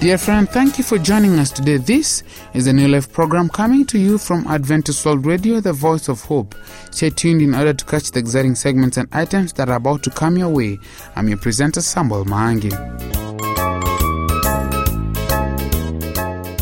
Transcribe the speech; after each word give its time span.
Dear 0.00 0.16
friend, 0.16 0.48
thank 0.48 0.78
you 0.78 0.84
for 0.84 0.96
joining 0.96 1.38
us 1.38 1.50
today. 1.50 1.76
This 1.76 2.22
is 2.54 2.66
a 2.66 2.72
New 2.72 2.88
Life 2.88 3.12
program 3.12 3.50
coming 3.50 3.84
to 3.84 3.98
you 3.98 4.16
from 4.16 4.46
Adventist 4.46 5.04
World 5.04 5.26
Radio, 5.26 5.60
the 5.60 5.74
voice 5.74 6.08
of 6.08 6.22
hope. 6.22 6.54
Stay 6.90 7.10
tuned 7.10 7.42
in 7.42 7.54
order 7.54 7.74
to 7.74 7.84
catch 7.84 8.10
the 8.10 8.20
exciting 8.20 8.54
segments 8.54 8.96
and 8.96 9.08
items 9.12 9.52
that 9.52 9.68
are 9.68 9.76
about 9.76 10.02
to 10.04 10.10
come 10.10 10.38
your 10.38 10.48
way. 10.48 10.78
I'm 11.16 11.28
your 11.28 11.36
presenter, 11.36 11.82
Samuel 11.82 12.24
Maangi. 12.24 13.29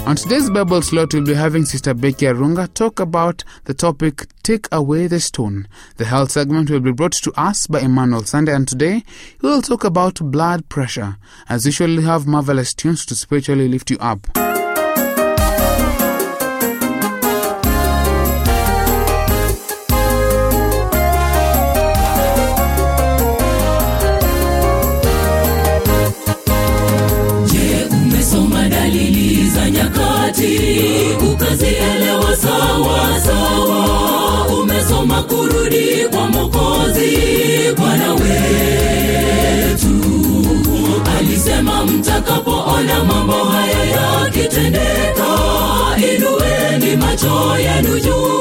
On 0.09 0.17
today's 0.17 0.49
Bible 0.49 0.81
slot, 0.81 1.13
we'll 1.13 1.23
be 1.23 1.35
having 1.35 1.67
Sister 1.67 1.93
Becky 1.93 2.25
Arunga 2.25 2.73
talk 2.73 2.99
about 2.99 3.45
the 3.65 3.75
topic 3.75 4.25
Take 4.43 4.67
Away 4.73 5.07
the 5.07 5.21
Stone. 5.21 5.69
The 5.99 6.07
health 6.07 6.31
segment 6.31 6.71
will 6.71 6.81
be 6.81 6.93
brought 6.93 7.13
to 7.13 7.31
us 7.39 7.67
by 7.67 7.81
Emmanuel 7.81 8.25
Sunday, 8.25 8.55
and 8.55 8.67
today 8.67 9.05
we 9.43 9.51
will 9.51 9.61
talk 9.61 9.85
about 9.85 10.15
blood 10.23 10.67
pressure. 10.71 11.19
As 11.51 11.67
usual, 11.67 11.95
we 11.95 12.05
have 12.05 12.27
marvelous 12.27 12.73
tunes 12.73 13.05
to 13.05 13.15
spiritually 13.15 13.69
lift 13.69 13.91
you 13.91 13.99
up. 14.01 14.27
Je, 27.53 27.89
umesoma 27.91 28.69
nyakati 30.29 31.25
ukazielewa 31.33 32.37
sawa 32.37 33.21
sawa? 33.21 34.47
Umesoma 34.63 35.23
kurudi 35.23 36.07
kwa 36.11 36.29
mokozi 36.29 37.19
Bwana 37.77 38.13
wetu 38.15 39.89
alisema, 41.19 41.85
mtakapoona 41.85 43.05
mambo 43.05 43.33
haya 43.33 43.85
yakitendeka, 43.85 45.27
inueni 45.97 46.97
macho 46.97 47.59
yenu 47.59 48.01
juu, 48.01 48.38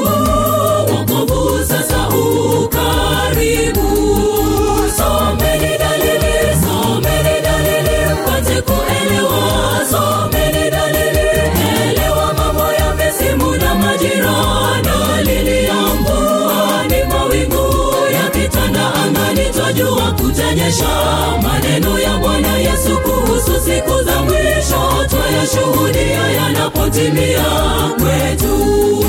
kutanyesha. 20.78 21.38
Maneno 21.42 21.98
ya 21.98 22.16
Bwana 22.18 22.58
Yesu 22.58 22.98
kuhusu 23.00 23.60
siku 23.60 24.02
za 24.02 24.22
mwisho 24.22 25.06
twayashuhudia 25.08 26.28
yanapotimia 26.36 27.44
kwetu. 27.98 29.07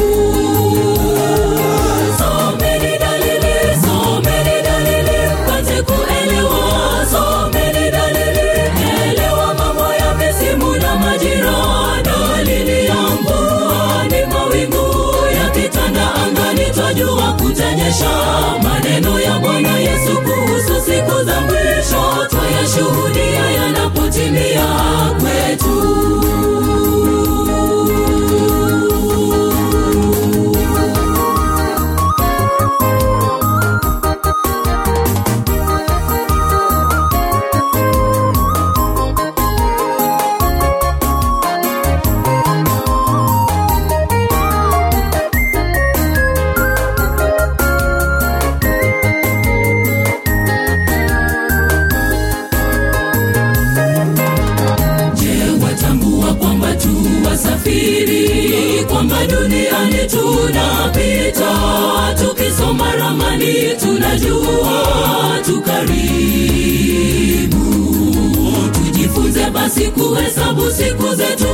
Basi 69.69 69.87
kuhesabu 69.91 70.71
siku 70.71 71.15
zetu 71.15 71.47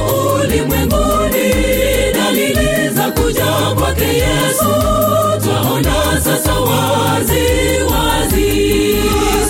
ulimwenguni, 0.44 1.54
dalili 2.14 2.90
za 2.96 3.12
kuja 3.12 3.46
kwake 3.80 4.06
Yesu 4.06 4.66
twaona 5.44 6.22
sasa 6.24 6.54
wazi 6.54 7.44
wazi. 7.92 8.96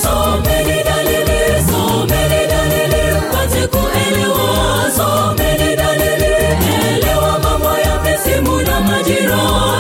Someni 0.04 0.84
dalili, 0.84 1.66
someni 1.72 2.48
dalili, 2.48 3.22
pate 3.32 3.68
kuelewa. 3.68 4.92
Someni 4.98 5.76
dalili, 5.76 6.34
elewa 6.96 7.40
mambo 7.40 7.70
ya 7.80 8.02
misimu 8.04 8.62
na 8.62 8.80
majira. 8.82 9.40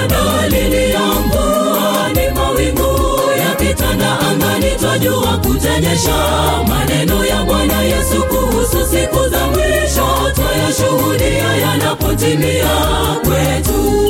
Dalili 0.09 0.91
ya 0.91 0.99
mvua 0.99 2.09
ni 2.15 2.29
mawingu 2.35 3.19
yakitanda 3.47 4.19
angani, 4.19 4.71
twajua 4.79 5.37
kutanyesha. 5.37 6.15
Maneno 6.67 7.24
yanapotimia 12.25 13.21
kwetu. 13.23 14.04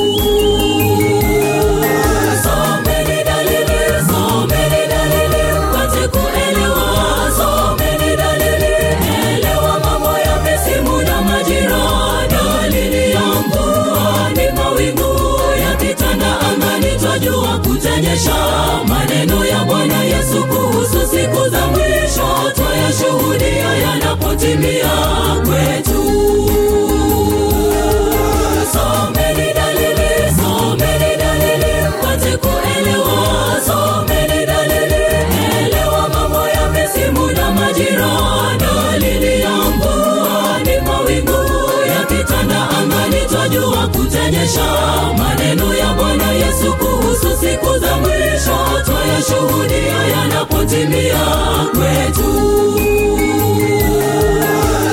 Twajua. 44.30 45.14
Maneno 45.18 45.74
ya 45.74 45.92
Bwana 45.94 46.32
Yesu 46.32 46.72
kuhusu 46.74 47.36
siku 47.40 47.78
za 47.78 47.96
mwisho 47.96 48.56
twayashuhudia 48.84 50.16
yanapotimia 50.16 51.24
kwetu. 51.70 52.32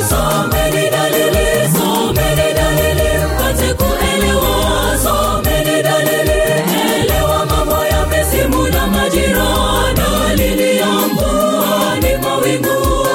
Someni 0.09 0.89
mambo 7.50 7.85
ya 7.85 8.06
na 8.74 8.88
majira. 8.88 9.47
Dalili 9.95 10.77
ya 10.77 10.88
mvua 10.88 11.95
ni 12.01 12.18
mawingu. 12.18 13.07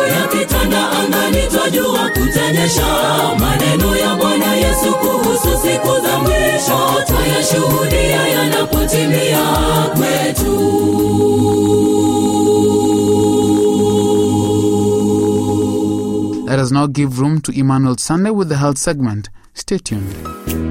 Maneno 3.38 3.97
ya 3.97 4.15
Bwana 4.15 4.55
Yesu 4.55 4.94
kuhusu 4.94 5.18
siku 5.79 6.01
za 6.07 6.19
mwisho 6.19 7.05
yanapotimia 8.29 9.45
kwetu. 9.97 10.59
Let 16.47 16.59
us 16.61 16.71
now 16.73 16.87
give 16.87 17.21
room 17.21 17.41
to 17.43 17.53
Emmanuel 17.53 17.97
Sunday 17.97 18.31
with 18.31 18.49
the 18.49 18.57
health 18.57 18.79
segment. 18.79 19.29
Stay 19.55 19.79
tuned. 19.79 20.68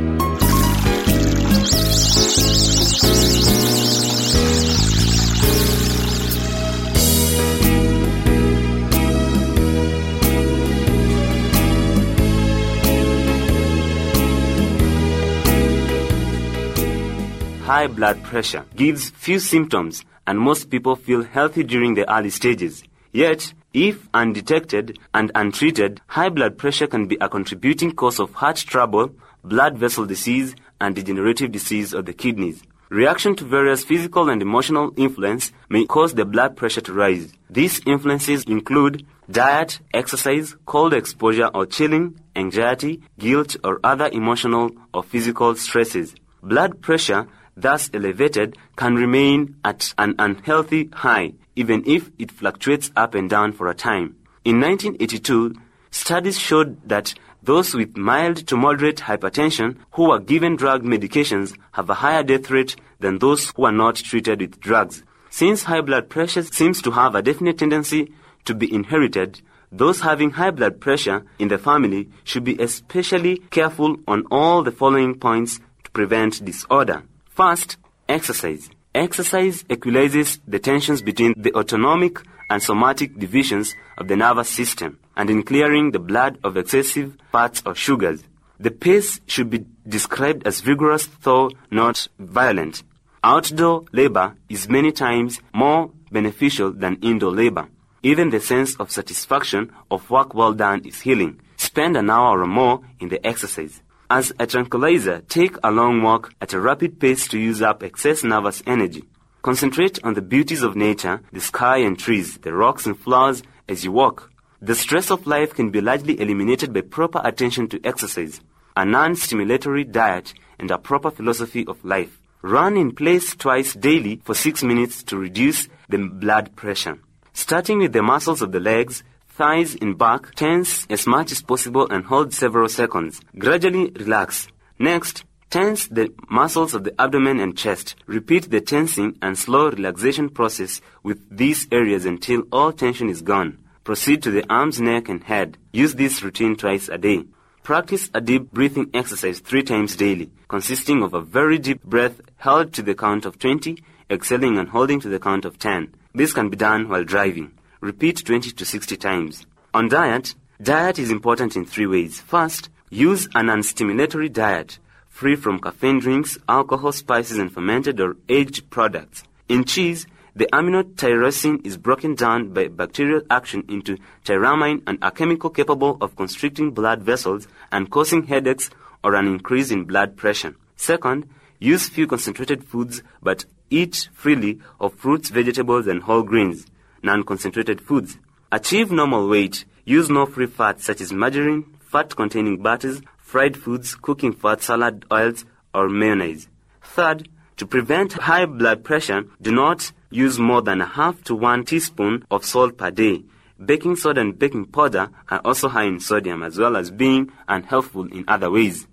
High 17.77 17.85
blood 17.85 18.23
pressure, 18.23 18.65
gives 18.75 19.11
few 19.11 19.37
symptoms, 19.37 20.03
and 20.25 20.39
most 20.39 20.71
people 20.71 20.95
feel 20.95 21.21
healthy 21.23 21.63
during 21.63 21.93
the 21.93 22.11
early 22.11 22.31
stages. 22.31 22.83
Yet, 23.11 23.53
if 23.71 24.09
undetected 24.15 24.97
and 25.13 25.31
untreated, 25.35 26.01
high 26.07 26.29
blood 26.29 26.57
pressure 26.57 26.87
can 26.87 27.05
be 27.05 27.19
a 27.21 27.29
contributing 27.29 27.91
cause 27.91 28.19
of 28.19 28.33
heart 28.33 28.55
trouble, 28.55 29.11
blood 29.43 29.77
vessel 29.77 30.07
disease, 30.07 30.55
and 30.81 30.95
degenerative 30.95 31.51
disease 31.51 31.93
of 31.93 32.07
the 32.07 32.13
kidneys. 32.13 32.63
Reaction 32.89 33.35
to 33.35 33.43
various 33.45 33.85
physical 33.85 34.27
and 34.31 34.41
emotional 34.41 34.91
influence 34.97 35.51
may 35.69 35.85
cause 35.85 36.15
the 36.15 36.25
blood 36.25 36.57
pressure 36.57 36.81
to 36.81 36.93
rise. 36.93 37.31
These 37.47 37.81
influences 37.85 38.43
include 38.45 39.05
diet, 39.29 39.81
exercise, 39.93 40.55
cold 40.65 40.95
exposure 40.95 41.51
or 41.53 41.67
chilling, 41.67 42.19
anxiety, 42.35 43.03
guilt, 43.19 43.55
or 43.63 43.79
other 43.83 44.09
emotional 44.11 44.71
or 44.95 45.03
physical 45.03 45.53
stresses. 45.55 46.15
Blood 46.41 46.81
pressure, 46.81 47.27
thus 47.57 47.89
elevated, 47.93 48.57
can 48.77 48.95
remain 48.95 49.55
at 49.65 49.93
an 49.97 50.15
unhealthy 50.19 50.89
high, 50.93 51.33
even 51.55 51.83
if 51.85 52.09
it 52.17 52.31
fluctuates 52.31 52.91
up 52.95 53.15
and 53.15 53.29
down 53.29 53.51
for 53.51 53.67
a 53.67 53.73
time. 53.73 54.15
In 54.45 54.61
1982, 54.61 55.55
studies 55.91 56.39
showed 56.39 56.87
that 56.87 57.13
those 57.43 57.73
with 57.73 57.97
mild 57.97 58.47
to 58.47 58.55
moderate 58.55 58.97
hypertension 58.97 59.77
who 59.91 60.11
are 60.11 60.19
given 60.19 60.55
drug 60.55 60.83
medications 60.83 61.57
have 61.71 61.89
a 61.89 61.95
higher 61.95 62.23
death 62.23 62.49
rate 62.49 62.75
than 62.99 63.19
those 63.19 63.51
who 63.55 63.65
are 63.65 63.71
not 63.71 63.95
treated 63.95 64.41
with 64.41 64.59
drugs. 64.59 65.03
Since 65.29 65.63
high 65.63 65.81
blood 65.81 66.09
pressure 66.09 66.43
seems 66.43 66.81
to 66.81 66.91
have 66.91 67.15
a 67.15 67.21
definite 67.21 67.57
tendency 67.57 68.11
to 68.45 68.55
be 68.55 68.73
inherited, 68.73 69.41
those 69.71 70.01
having 70.01 70.31
high 70.31 70.51
blood 70.51 70.79
pressure 70.79 71.25
in 71.39 71.49
the 71.49 71.57
family 71.57 72.09
should 72.23 72.43
be 72.43 72.57
especially 72.59 73.37
careful 73.51 73.97
on 74.07 74.23
all 74.31 74.63
the 74.63 74.71
following 74.71 75.15
points 75.19 75.59
to 75.83 75.91
prevent 75.91 76.43
disorder. 76.43 77.03
First, 77.37 77.77
exercise. 78.09 78.67
Exercise 78.95 79.63
equalizes 79.69 80.39
the 80.47 80.57
tensions 80.57 81.03
between 81.03 81.35
the 81.37 81.53
autonomic 81.53 82.17
and 82.49 82.63
somatic 82.63 83.19
divisions 83.19 83.75
of 83.95 84.07
the 84.07 84.15
nervous 84.15 84.49
system 84.49 84.97
and 85.15 85.29
in 85.29 85.43
clearing 85.43 85.91
the 85.91 85.99
blood 85.99 86.39
of 86.43 86.57
excessive 86.57 87.15
fats 87.31 87.61
or 87.63 87.75
sugars. 87.75 88.23
The 88.59 88.71
pace 88.71 89.21
should 89.27 89.51
be 89.51 89.67
described 89.87 90.47
as 90.47 90.61
vigorous 90.61 91.09
though 91.21 91.51
not 91.69 92.07
violent. 92.17 92.81
Outdoor 93.23 93.85
labor 93.91 94.35
is 94.49 94.67
many 94.67 94.91
times 94.91 95.39
more 95.53 95.91
beneficial 96.11 96.71
than 96.71 96.97
indoor 97.03 97.33
labor. 97.33 97.67
Even 98.01 98.31
the 98.31 98.39
sense 98.39 98.75
of 98.77 98.89
satisfaction 98.89 99.71
of 99.91 100.09
work 100.09 100.33
well 100.33 100.53
done 100.53 100.81
is 100.85 101.01
healing. 101.01 101.39
Spend 101.57 101.97
an 101.97 102.09
hour 102.09 102.41
or 102.41 102.47
more 102.47 102.81
in 102.99 103.09
the 103.09 103.23
exercise. 103.23 103.83
As 104.09 104.31
a 104.39 104.47
tranquilizer, 104.47 105.21
take 105.27 105.57
a 105.65 105.69
long 105.69 106.01
walk 106.01 106.33
at 106.39 106.53
a 106.53 106.61
rapid 106.61 106.97
pace 106.97 107.27
to 107.27 107.37
use 107.37 107.61
up 107.61 107.83
excess 107.83 108.23
nervous 108.23 108.63
energy. 108.65 109.03
Concentrate 109.41 110.01
on 110.01 110.13
the 110.13 110.21
beauties 110.21 110.63
of 110.63 110.77
nature, 110.77 111.19
the 111.33 111.41
sky 111.41 111.79
and 111.79 111.99
trees, 111.99 112.37
the 112.37 112.53
rocks 112.53 112.85
and 112.85 112.97
flowers 112.97 113.43
as 113.67 113.83
you 113.83 113.91
walk. 113.91 114.31
The 114.61 114.75
stress 114.75 115.11
of 115.11 115.27
life 115.27 115.53
can 115.53 115.71
be 115.71 115.81
largely 115.81 116.21
eliminated 116.21 116.71
by 116.71 116.81
proper 116.81 117.19
attention 117.21 117.67
to 117.67 117.81
exercise, 117.83 118.39
a 118.77 118.85
non-stimulatory 118.85 119.91
diet, 119.91 120.33
and 120.57 120.71
a 120.71 120.77
proper 120.77 121.11
philosophy 121.11 121.65
of 121.67 121.83
life. 121.83 122.17
Run 122.41 122.77
in 122.77 122.95
place 122.95 123.35
twice 123.35 123.73
daily 123.73 124.21
for 124.23 124.33
six 124.33 124.63
minutes 124.63 125.03
to 125.03 125.17
reduce 125.17 125.67
the 125.89 125.97
blood 125.97 126.55
pressure. 126.55 126.97
Starting 127.33 127.79
with 127.79 127.91
the 127.91 128.01
muscles 128.01 128.41
of 128.41 128.53
the 128.53 128.61
legs, 128.61 129.03
thighs 129.37 129.75
and 129.79 129.95
back, 129.99 130.33
tense 130.33 130.87
as 130.89 131.05
much 131.05 131.31
as 131.31 131.43
possible 131.43 131.87
and 131.91 132.05
hold 132.05 132.33
several 132.33 132.67
seconds. 132.67 133.21
Gradually 133.37 133.91
relax. 133.91 134.47
Next, 134.79 135.25
tense 135.51 135.87
the 135.87 136.11
muscles 136.27 136.73
of 136.73 136.83
the 136.83 136.99
abdomen 136.99 137.39
and 137.39 137.55
chest. 137.55 137.95
Repeat 138.07 138.49
the 138.49 138.61
tensing 138.61 139.15
and 139.21 139.37
slow 139.37 139.69
relaxation 139.69 140.29
process 140.29 140.81
with 141.03 141.19
these 141.29 141.67
areas 141.71 142.03
until 142.05 142.43
all 142.51 142.71
tension 142.73 143.09
is 143.09 143.21
gone. 143.21 143.59
Proceed 143.83 144.23
to 144.23 144.31
the 144.31 144.45
arms, 144.51 144.81
neck, 144.81 145.07
and 145.07 145.23
head. 145.23 145.57
Use 145.71 145.93
this 145.93 146.23
routine 146.23 146.55
twice 146.55 146.89
a 146.89 146.97
day. 146.97 147.23
Practice 147.61 148.09
a 148.15 148.21
deep 148.21 148.51
breathing 148.51 148.89
exercise 148.93 149.39
three 149.39 149.61
times 149.61 149.95
daily, 149.95 150.31
consisting 150.47 151.03
of 151.03 151.13
a 151.13 151.21
very 151.21 151.59
deep 151.59 151.83
breath 151.83 152.21
held 152.37 152.73
to 152.73 152.81
the 152.81 152.95
count 152.95 153.25
of 153.25 153.37
20, 153.37 153.77
exhaling 154.09 154.57
and 154.57 154.69
holding 154.69 154.99
to 154.99 155.09
the 155.09 155.19
count 155.19 155.45
of 155.45 155.59
10. 155.59 155.93
This 156.15 156.33
can 156.33 156.49
be 156.49 156.57
done 156.57 156.89
while 156.89 157.03
driving. 157.03 157.51
Repeat 157.79 158.25
20 158.25 158.51
to 158.53 158.65
60 158.65 158.97
times. 158.97 159.45
On 159.71 159.87
diet, 159.87 160.33
diet 160.59 160.97
is 160.97 161.11
important 161.11 161.55
in 161.55 161.63
three 161.63 161.85
ways. 161.85 162.19
First, 162.19 162.69
use 162.89 163.27
an 163.35 163.47
unstimulatory 163.47 164.33
diet, 164.33 164.79
free 165.09 165.35
from 165.35 165.59
caffeine 165.59 165.99
drinks, 165.99 166.39
alcohol, 166.49 166.91
spices, 166.91 167.37
and 167.37 167.51
fermented 167.51 167.99
or 167.99 168.17
aged 168.29 168.71
products. 168.71 169.23
In 169.47 169.63
cheese, 169.63 170.07
the 170.35 170.47
amino 170.51 170.81
tyrosine 170.95 171.63
is 171.63 171.77
broken 171.77 172.15
down 172.15 172.51
by 172.51 172.67
bacterial 172.67 173.21
action 173.29 173.63
into 173.69 173.97
tyramine, 174.25 174.81
and 174.87 174.97
a 175.03 175.11
chemical 175.11 175.51
capable 175.51 175.99
of 176.01 176.15
constricting 176.15 176.71
blood 176.71 177.03
vessels 177.03 177.47
and 177.71 177.91
causing 177.91 178.23
headaches 178.23 178.71
or 179.03 179.13
an 179.13 179.27
increase 179.27 179.69
in 179.69 179.83
blood 179.83 180.17
pressure. 180.17 180.55
Second, 180.75 181.29
use 181.59 181.89
few 181.89 182.07
concentrated 182.07 182.63
foods 182.63 183.03
but 183.21 183.45
eat 183.69 184.09
freely 184.13 184.59
of 184.79 184.95
fruits, 184.95 185.29
vegetables, 185.29 185.85
and 185.85 186.01
whole 186.01 186.23
grains, 186.23 186.65
non-concentrated 187.03 187.81
foods. 187.81 188.17
Achieve 188.51 188.91
normal 188.91 189.27
weight. 189.27 189.65
Use 189.85 190.09
no 190.09 190.25
free 190.25 190.47
fats 190.47 190.85
such 190.85 191.01
as 191.01 191.13
margarine, 191.13 191.65
fat-containing 191.79 192.61
butters, 192.61 193.01
fried 193.17 193.57
foods, 193.57 193.95
cooking 193.95 194.33
fat, 194.33 194.61
salad 194.61 195.05
oils, 195.11 195.45
or 195.73 195.89
mayonnaise. 195.89 196.47
Third, 196.81 197.29
to 197.57 197.65
prevent 197.65 198.13
high 198.13 198.45
blood 198.45 198.83
pressure, 198.83 199.25
do 199.41 199.51
not 199.51 199.91
use 200.09 200.39
more 200.39 200.61
than 200.61 200.81
a 200.81 200.85
half 200.85 201.23
to 201.23 201.35
one 201.35 201.65
teaspoon 201.65 202.25
of 202.31 202.45
salt 202.45 202.77
per 202.77 202.91
day. 202.91 203.23
Baking 203.63 203.95
soda 203.95 204.21
and 204.21 204.37
baking 204.37 204.65
powder 204.65 205.09
are 205.29 205.41
also 205.43 205.67
high 205.67 205.85
in 205.85 205.99
sodium 205.99 206.43
as 206.43 206.57
well 206.57 206.77
as 206.77 206.91
being 206.91 207.31
unhelpful 207.47 208.05
in 208.13 208.23
other 208.27 208.51
ways. 208.51 208.87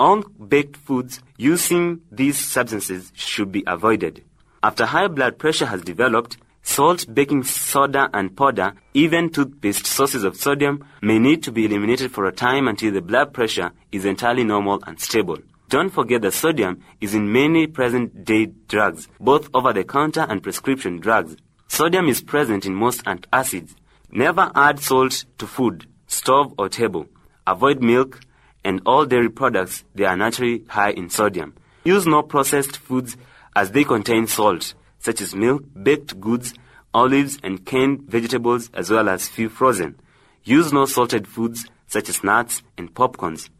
All 0.00 0.22
baked 0.22 0.76
foods 0.76 1.20
using 1.36 2.00
these 2.10 2.38
substances 2.38 3.12
should 3.14 3.52
be 3.52 3.64
avoided. 3.66 4.24
After 4.62 4.86
high 4.86 5.08
blood 5.08 5.38
pressure 5.38 5.66
has 5.66 5.82
developed, 5.82 6.36
salt, 6.68 7.06
baking 7.12 7.42
soda, 7.44 8.10
and 8.12 8.36
powder, 8.36 8.74
even 8.94 9.30
toothpaste 9.30 9.86
sources 9.86 10.22
of 10.22 10.36
sodium, 10.36 10.84
may 11.00 11.18
need 11.18 11.42
to 11.42 11.50
be 11.50 11.64
eliminated 11.64 12.12
for 12.12 12.26
a 12.26 12.32
time 12.32 12.68
until 12.68 12.92
the 12.92 13.00
blood 13.00 13.32
pressure 13.32 13.72
is 13.90 14.04
entirely 14.04 14.44
normal 14.44 14.78
and 14.86 15.00
stable. 15.00 15.38
Don't 15.68 15.90
forget 15.90 16.22
that 16.22 16.34
sodium 16.34 16.82
is 17.00 17.14
in 17.14 17.32
many 17.32 17.66
present 17.66 18.24
day 18.24 18.46
drugs, 18.68 19.08
both 19.18 19.48
over 19.54 19.72
the 19.72 19.84
counter 19.84 20.26
and 20.28 20.42
prescription 20.42 21.00
drugs. 21.00 21.36
Sodium 21.68 22.06
is 22.08 22.22
present 22.22 22.64
in 22.64 22.74
most 22.74 23.04
antacids. 23.04 23.74
Never 24.10 24.50
add 24.54 24.80
salt 24.80 25.24
to 25.38 25.46
food, 25.46 25.86
stove, 26.06 26.54
or 26.58 26.68
table. 26.68 27.06
Avoid 27.46 27.82
milk 27.82 28.20
and 28.62 28.80
all 28.86 29.04
dairy 29.06 29.30
products, 29.30 29.84
they 29.94 30.04
are 30.04 30.16
naturally 30.16 30.64
high 30.68 30.90
in 30.90 31.10
sodium. 31.10 31.54
Use 31.84 32.06
no 32.06 32.22
processed 32.22 32.76
foods 32.76 33.16
as 33.56 33.72
they 33.72 33.84
contain 33.84 34.26
salt, 34.26 34.74
such 34.98 35.20
as 35.20 35.34
milk, 35.34 35.62
baked 35.82 36.20
goods, 36.20 36.54
olives, 36.94 37.38
and 37.42 37.64
canned 37.64 38.02
vegetables, 38.02 38.70
as 38.74 38.90
well 38.90 39.08
as 39.08 39.28
few 39.28 39.48
frozen. 39.48 39.96
Use 40.44 40.72
no 40.72 40.86
salted 40.86 41.26
foods, 41.26 41.66
such 41.86 42.08
as 42.08 42.24
nuts 42.24 42.62
and 42.76 42.94
popcorns. 42.94 43.50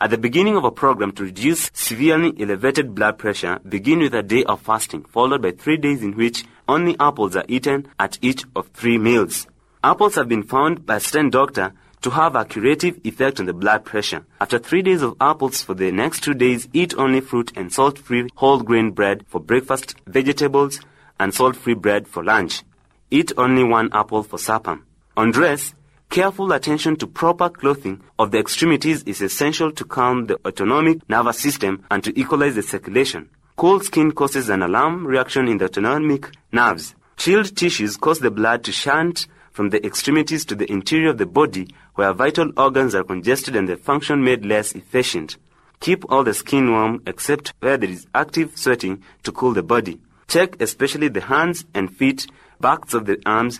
At 0.00 0.10
the 0.10 0.18
beginning 0.18 0.56
of 0.56 0.64
a 0.64 0.72
program 0.72 1.12
to 1.12 1.22
reduce 1.22 1.70
severely 1.74 2.34
elevated 2.40 2.94
blood 2.94 3.18
pressure, 3.18 3.60
begin 3.68 4.00
with 4.00 4.14
a 4.14 4.22
day 4.22 4.42
of 4.44 4.60
fasting, 4.60 5.04
followed 5.04 5.42
by 5.42 5.52
three 5.52 5.76
days 5.76 6.02
in 6.02 6.16
which 6.16 6.44
only 6.68 6.96
apples 6.98 7.36
are 7.36 7.44
eaten 7.46 7.86
at 8.00 8.18
each 8.20 8.44
of 8.56 8.66
three 8.68 8.98
meals. 8.98 9.46
Apples 9.84 10.16
have 10.16 10.28
been 10.28 10.42
found 10.42 10.86
by 10.86 10.96
a 10.96 11.00
certain 11.00 11.30
doctor 11.30 11.72
to 12.02 12.10
have 12.10 12.34
a 12.34 12.44
curative 12.44 13.00
effect 13.04 13.40
on 13.40 13.46
the 13.46 13.52
blood 13.52 13.84
pressure. 13.84 14.24
After 14.40 14.58
three 14.58 14.82
days 14.82 15.02
of 15.02 15.16
apples 15.20 15.62
for 15.62 15.74
the 15.74 15.90
next 15.92 16.22
two 16.22 16.34
days, 16.34 16.68
eat 16.72 16.94
only 16.98 17.20
fruit 17.20 17.52
and 17.56 17.72
salt-free 17.72 18.28
whole 18.34 18.60
grain 18.60 18.90
bread 18.90 19.24
for 19.28 19.40
breakfast, 19.40 19.94
vegetables, 20.06 20.80
and 21.18 21.32
salt-free 21.32 21.74
bread 21.74 22.08
for 22.08 22.24
lunch. 22.24 22.62
Eat 23.10 23.32
only 23.36 23.62
one 23.62 23.88
apple 23.92 24.22
for 24.22 24.38
supper. 24.38 24.80
On 25.16 25.30
dress, 25.30 25.74
careful 26.10 26.52
attention 26.52 26.96
to 26.96 27.06
proper 27.06 27.48
clothing 27.48 28.02
of 28.18 28.32
the 28.32 28.38
extremities 28.38 29.02
is 29.04 29.22
essential 29.22 29.70
to 29.72 29.84
calm 29.84 30.26
the 30.26 30.40
autonomic 30.46 31.08
nervous 31.08 31.38
system 31.38 31.84
and 31.90 32.02
to 32.02 32.18
equalize 32.18 32.54
the 32.54 32.62
circulation. 32.62 33.28
Cold 33.56 33.84
skin 33.84 34.10
causes 34.12 34.48
an 34.48 34.62
alarm 34.62 35.06
reaction 35.06 35.46
in 35.46 35.58
the 35.58 35.66
autonomic 35.66 36.30
nerves. 36.50 36.94
Chilled 37.16 37.54
tissues 37.54 37.96
cause 37.96 38.18
the 38.18 38.30
blood 38.30 38.64
to 38.64 38.72
shunt 38.72 39.26
from 39.52 39.68
the 39.68 39.84
extremities 39.86 40.44
to 40.46 40.54
the 40.54 40.70
interior 40.72 41.10
of 41.10 41.18
the 41.18 41.26
body 41.26 41.68
where 41.94 42.12
vital 42.12 42.50
organs 42.56 42.94
are 42.94 43.04
congested 43.04 43.56
and 43.56 43.68
the 43.68 43.76
function 43.76 44.24
made 44.24 44.44
less 44.44 44.72
efficient. 44.72 45.36
Keep 45.80 46.10
all 46.10 46.24
the 46.24 46.34
skin 46.34 46.70
warm 46.70 47.02
except 47.06 47.52
where 47.60 47.76
there 47.76 47.90
is 47.90 48.06
active 48.14 48.56
sweating 48.56 49.02
to 49.24 49.32
cool 49.32 49.52
the 49.52 49.62
body. 49.62 50.00
Check 50.28 50.60
especially 50.60 51.08
the 51.08 51.20
hands 51.20 51.64
and 51.74 51.94
feet, 51.94 52.26
backs 52.60 52.94
of 52.94 53.06
the 53.06 53.20
arms, 53.26 53.58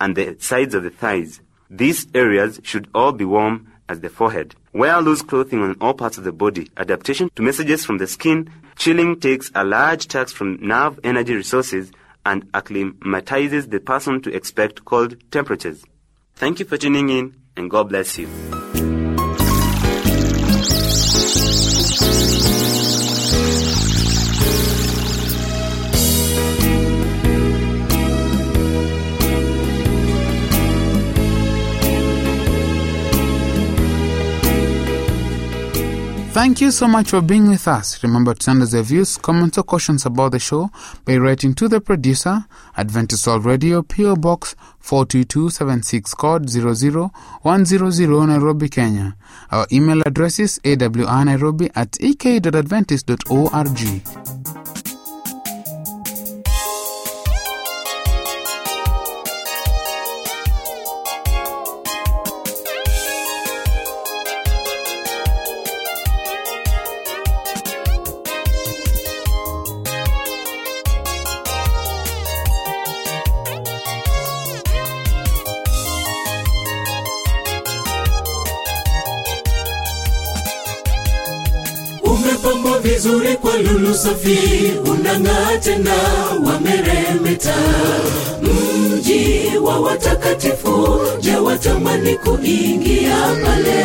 and 0.00 0.16
the 0.16 0.36
sides 0.38 0.74
of 0.74 0.82
the 0.82 0.90
thighs. 0.90 1.40
These 1.68 2.06
areas 2.14 2.60
should 2.62 2.88
all 2.94 3.12
be 3.12 3.24
warm 3.24 3.72
as 3.88 4.00
the 4.00 4.08
forehead. 4.08 4.54
Wear 4.72 5.00
loose 5.00 5.22
clothing 5.22 5.62
on 5.62 5.76
all 5.80 5.94
parts 5.94 6.18
of 6.18 6.24
the 6.24 6.32
body. 6.32 6.70
Adaptation 6.76 7.30
to 7.36 7.42
messages 7.42 7.84
from 7.84 7.98
the 7.98 8.06
skin. 8.06 8.50
Chilling 8.76 9.20
takes 9.20 9.50
a 9.54 9.64
large 9.64 10.08
tax 10.08 10.32
from 10.32 10.58
nerve 10.66 10.98
energy 11.04 11.34
resources 11.34 11.90
and 12.24 12.48
acclimatizes 12.54 13.68
the 13.68 13.80
person 13.80 14.22
to 14.22 14.34
expect 14.34 14.84
cold 14.84 15.16
temperatures. 15.30 15.84
Thank 16.34 16.58
you 16.58 16.64
for 16.64 16.76
tuning 16.76 17.10
in 17.10 17.36
and 17.56 17.70
God 17.70 17.88
bless 17.88 18.18
you. 18.18 18.28
Thank 36.34 36.60
you 36.60 36.72
so 36.72 36.88
much 36.88 37.10
for 37.10 37.20
being 37.20 37.48
with 37.48 37.68
us. 37.68 38.02
Remember 38.02 38.34
to 38.34 38.42
send 38.42 38.60
us 38.60 38.74
your 38.74 38.82
views, 38.82 39.16
comments, 39.18 39.56
or 39.56 39.62
questions 39.62 40.04
about 40.04 40.32
the 40.32 40.40
show 40.40 40.68
by 41.04 41.16
writing 41.16 41.54
to 41.54 41.68
the 41.68 41.80
producer, 41.80 42.44
Adventist 42.76 43.24
World 43.28 43.44
Radio, 43.44 43.82
PO 43.82 44.16
Box 44.16 44.56
42276, 44.80 46.12
code 46.14 46.50
00100, 46.50 48.26
Nairobi, 48.26 48.68
Kenya. 48.68 49.14
Our 49.52 49.68
email 49.70 50.02
address 50.04 50.40
is 50.40 50.58
awrnairobi 50.64 51.70
at 51.76 51.96
ek.adventist.org. 52.00 54.63
umepambwa 82.64 82.78
vizuri 82.80 83.36
kwa 83.36 83.56
lulu 83.56 83.94
safi 83.94 84.72
unang'aa 84.90 85.58
tena 85.60 85.92
wameremeta. 86.46 87.54
Mji 88.42 89.56
wa 89.62 89.80
watakatifu 89.80 90.98
je 91.20 91.36
watamani 91.36 92.14
kuingia 92.18 93.16
pale 93.44 93.84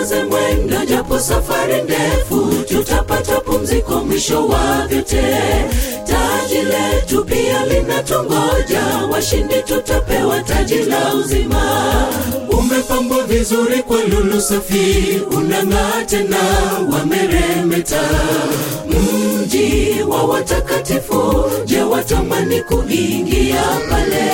tukaze 0.00 0.24
mwendo 0.24 0.84
japo 0.84 1.18
safari 1.18 1.82
ndefu 1.82 2.48
tutapata 2.68 3.40
pumziko 3.40 4.04
mwisho 4.04 4.46
wa 4.48 4.86
vyote. 4.86 5.22
Taji 6.06 6.54
letu 6.62 7.24
pia 7.24 7.66
linatungoja 7.66 8.82
washindi 9.12 9.54
tutapewa 9.62 10.40
taji 10.42 10.74
la 10.78 11.14
uzima. 11.14 11.86
Umepambwa 12.58 13.22
vizuri 13.22 13.82
kwa 13.82 14.02
lulu 14.02 14.40
safi 14.40 15.20
unang'aa 15.36 16.04
tena 16.06 16.38
wameremeta. 16.92 18.00
Mji 18.88 20.02
wa 20.08 20.22
watakatifu 20.22 21.44
je 21.64 21.82
watamani 21.82 22.60
kuingia 22.60 23.62
pale 23.90 24.30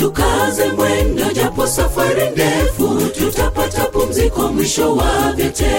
tukaze 0.00 0.68
mwendo 0.76 1.24
japo 1.32 1.66
safari 1.66 2.30
ndefu 2.30 3.00
tutapata 3.18 3.84
pumziko 3.84 4.48
mwisho 4.48 4.96
wa 4.96 5.32
vyote. 5.36 5.70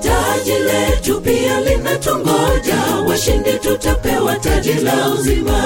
Taji 0.00 0.52
letu 0.52 1.20
pia 1.20 1.60
linatungoja 1.60 2.76
washindi 3.08 3.52
tutapewa 3.52 4.36
taji 4.36 4.72
la 4.74 5.08
uzima. 5.08 5.62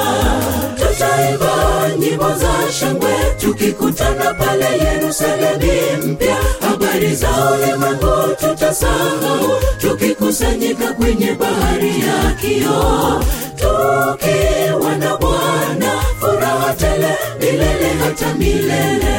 Tutaimba 0.76 1.90
nyimbo 1.98 2.28
za 2.28 2.72
shangwe 2.72 3.12
tukikutana 3.40 4.34
pale 4.34 4.66
yerusalemu 4.84 6.06
mpya. 6.06 6.36
Habari 6.60 7.14
za 7.14 7.28
ulimwengu 7.54 8.34
tutasahau 8.40 9.50
tukikusanyika 9.80 10.92
kwenye 10.92 11.32
bahari 11.34 11.88
ya 12.00 12.32
kio 12.40 13.22
tukiwa 13.56 14.96
na 14.96 15.16
bwana 15.16 15.92
furaha 16.20 16.74
tele 16.74 17.14
milele 17.52 17.88
hata 18.04 18.34
milele. 18.34 19.16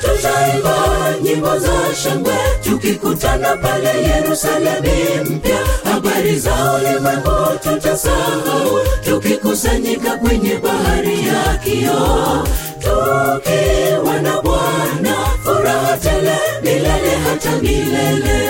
Tutaimba 0.00 0.76
nyimbo 1.22 1.58
za 1.58 1.94
shangwe 2.02 2.34
tukikutana 2.64 3.56
pale 3.56 3.90
yerusalemu 4.02 5.24
mpya. 5.30 5.58
Habari 5.84 6.38
za 6.38 6.52
ulimwengu 6.74 7.58
tutasahau 7.62 8.78
tukikusanyika 9.04 10.16
kwenye 10.16 10.56
bahari 10.58 11.26
ya 11.26 11.56
kio 11.64 12.46
tukiwa 12.80 14.20
na 14.22 14.40
bwana 14.42 15.14
furaha 15.44 15.96
tele 15.96 16.36
milele 16.62 17.16
hata 17.30 17.50
milele 17.50 18.44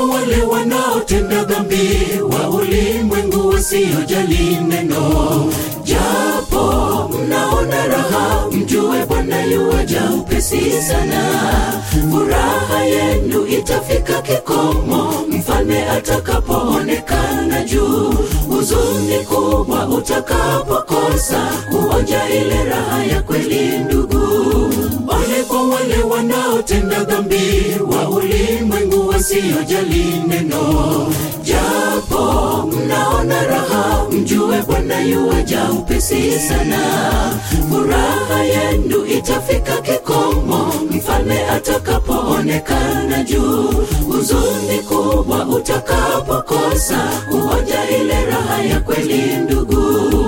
wale 0.00 0.42
wanaotenda 0.42 1.44
dhambi 1.44 2.00
wa 2.32 2.50
ulimwengu 2.50 3.48
wasiojali 3.48 4.58
neno. 4.68 5.52
Japo 5.84 7.08
mnaona 7.08 7.86
raha 7.86 8.46
mjue 8.52 9.06
bwana 9.06 9.44
yuwaja 9.44 10.02
upesi 10.18 10.82
sana. 10.82 11.22
Furaha 12.10 12.84
yenu 12.84 13.46
itafika 13.46 14.22
kikomo 14.22 15.14
mfalme 15.28 15.84
atakapoonekana 15.90 17.64
juu. 17.64 18.14
Huzuni 18.48 19.18
kubwa 19.28 19.86
utakapokosa 19.88 21.48
kuonja 21.70 22.28
ile 22.28 22.64
raha 22.64 23.04
ya 23.04 23.22
kweli 23.22 23.78
ndugu. 23.78 24.20
Ole 25.08 25.42
kwa 25.48 25.62
wale 25.68 26.02
wanaotenda 26.10 27.04
dhambi 27.04 27.76
wa 27.92 28.08
ulimwengu 28.08 29.09
wasiojali 29.20 30.22
neno. 30.28 31.12
Japo 31.42 32.22
mnaona 32.72 33.42
raha 33.46 34.04
mjue 34.10 34.62
bwana 34.62 35.00
yuwaja 35.00 35.64
upesi 35.72 36.32
sana. 36.40 36.80
Furaha 37.70 38.42
yenu 38.44 39.06
itafika 39.06 39.76
kikomo 39.80 40.72
mfalme 40.90 41.48
atakapoonekana 41.48 43.22
juu. 43.24 43.74
Huzuni 44.06 44.78
kubwa 44.88 45.46
utakapokosa 45.46 46.98
kuonja 47.30 47.90
ile 48.00 48.24
raha 48.24 48.62
ya 48.62 48.80
kweli 48.80 49.36
ndugu 49.36 50.19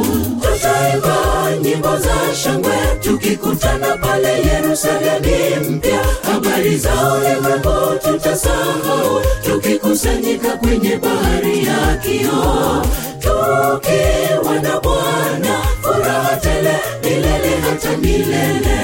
za 1.99 2.35
shangwe 2.43 2.75
tukikutana 3.01 3.97
pale 3.97 4.29
yerusalemu 4.43 5.71
mpya. 5.71 6.01
Habari 6.23 6.77
za 6.77 6.91
ulimwengu 7.15 7.99
tutasahau 8.05 9.23
tukikusanyika 9.45 10.57
kwenye 10.57 10.97
bahari 10.97 11.65
ya 11.67 11.97
kio 11.97 12.83
tukiwa 13.21 14.55
na 14.63 14.81
bwana 14.81 15.63
furaha 15.83 16.37
tele 16.37 16.75
milele 17.05 17.57
hata 17.71 17.97
milele 17.97 18.79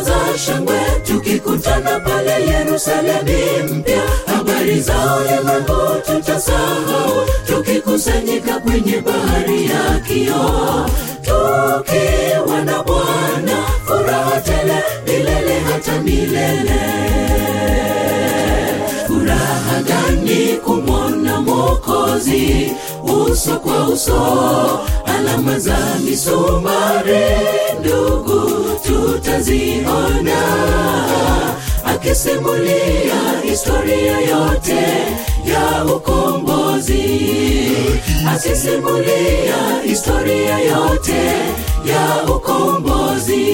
za 0.00 0.38
shangwe 0.38 0.80
tukikutana 1.06 2.00
pale 2.00 2.46
yerusalemu 2.46 3.74
mpya 3.74 4.02
habari 4.26 4.80
za 4.80 4.94
ulimwengu 5.16 6.00
tutasahau 6.06 7.26
tukikusanyika 7.46 8.58
kwenye 8.60 9.00
bahari 9.00 9.64
ya 9.64 10.00
kio 10.00 10.86
tukiwa 11.22 12.62
na 12.64 12.82
bwana 12.82 13.62
furaha 13.86 14.40
tele 14.40 14.82
milele 15.06 15.60
hata 15.72 16.00
milele. 16.00 16.80
Furaha 19.06 19.82
gani 19.88 20.56
kumwona 20.64 21.40
mwokozi 21.40 22.72
uso 23.02 23.56
kwa 23.58 23.88
uso 23.88 24.80
alama 25.06 25.58
za 25.58 25.78
misumari 26.04 27.24
ndugu 27.80 28.35
tutaziona 29.46 30.42
akisimulia 31.84 33.40
historia 33.42 34.20
yote 34.20 34.84
ya 35.44 35.84
ukombozi. 35.84 37.20
Akisimulia 38.34 39.82
historia 39.84 40.58
yote 40.58 41.22
ya 41.84 42.32
ukombozi. 42.34 43.44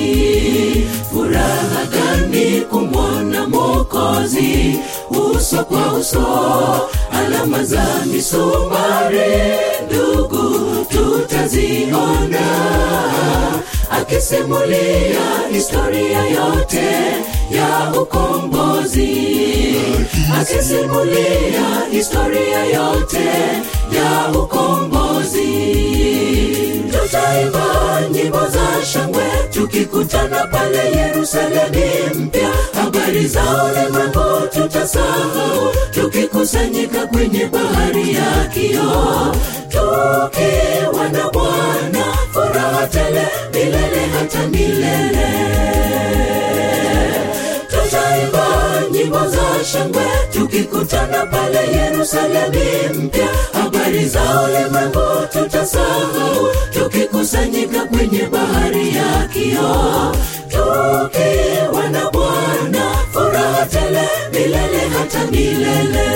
Furaha 1.12 1.84
gani 1.90 2.60
kumwona 2.60 3.48
mwokozi? 3.48 4.78
Uso 5.10 5.64
kwa 5.64 5.92
uso 5.92 6.26
alama 7.12 7.64
za 7.64 7.86
misumari. 8.06 9.32
Ndugu 9.86 10.84
tutaziona 10.88 12.40
akisimulia 13.92 15.20
historia 15.52 16.18
yote 16.26 16.86
ya 17.50 18.00
ukombozi. 18.00 19.16
Akisimulia 20.40 21.66
historia 21.90 22.64
yote 22.64 23.24
ya 23.96 24.38
ukombozi. 24.40 25.72
Tutaimba 26.92 27.64
nyimbo 28.12 28.38
za 28.48 28.86
shangwe 28.92 29.24
tukikutana 29.50 30.46
pale 30.46 30.78
yerusalemu 30.96 32.14
mpya. 32.24 32.48
Habari 32.74 33.26
za 33.26 33.42
ulimwengu 33.64 34.46
tutasahau 34.52 35.72
tukikusanyika 35.90 37.06
kwenye 37.06 37.46
bahari 37.46 38.14
ya 38.14 38.44
kio 38.54 39.34
tukiwa 39.68 41.08
tele 42.86 43.26
milele 43.54 44.06
hata 44.18 44.46
milele. 44.46 45.28
Tutaimba 47.68 48.46
nyimbo 48.92 49.18
za 49.28 49.64
shangwe 49.64 50.04
tukikutana 50.32 51.26
pale 51.26 51.58
yerusalemi 51.76 52.98
mpya. 52.98 53.28
Habari 53.52 54.04
za 54.08 54.20
ulimwengu 54.44 55.26
tutasahau 55.32 56.48
tukikusanyika 56.72 57.84
kwenye 57.84 58.22
bahari 58.26 58.96
ya 58.96 59.28
kio 59.32 60.12
tukiwa 60.48 61.88
na 61.90 62.10
bwana 62.10 62.96
furaha 63.12 63.66
tele 63.66 64.08
milele 64.32 64.80
hata 64.98 65.26
milele 65.30 66.08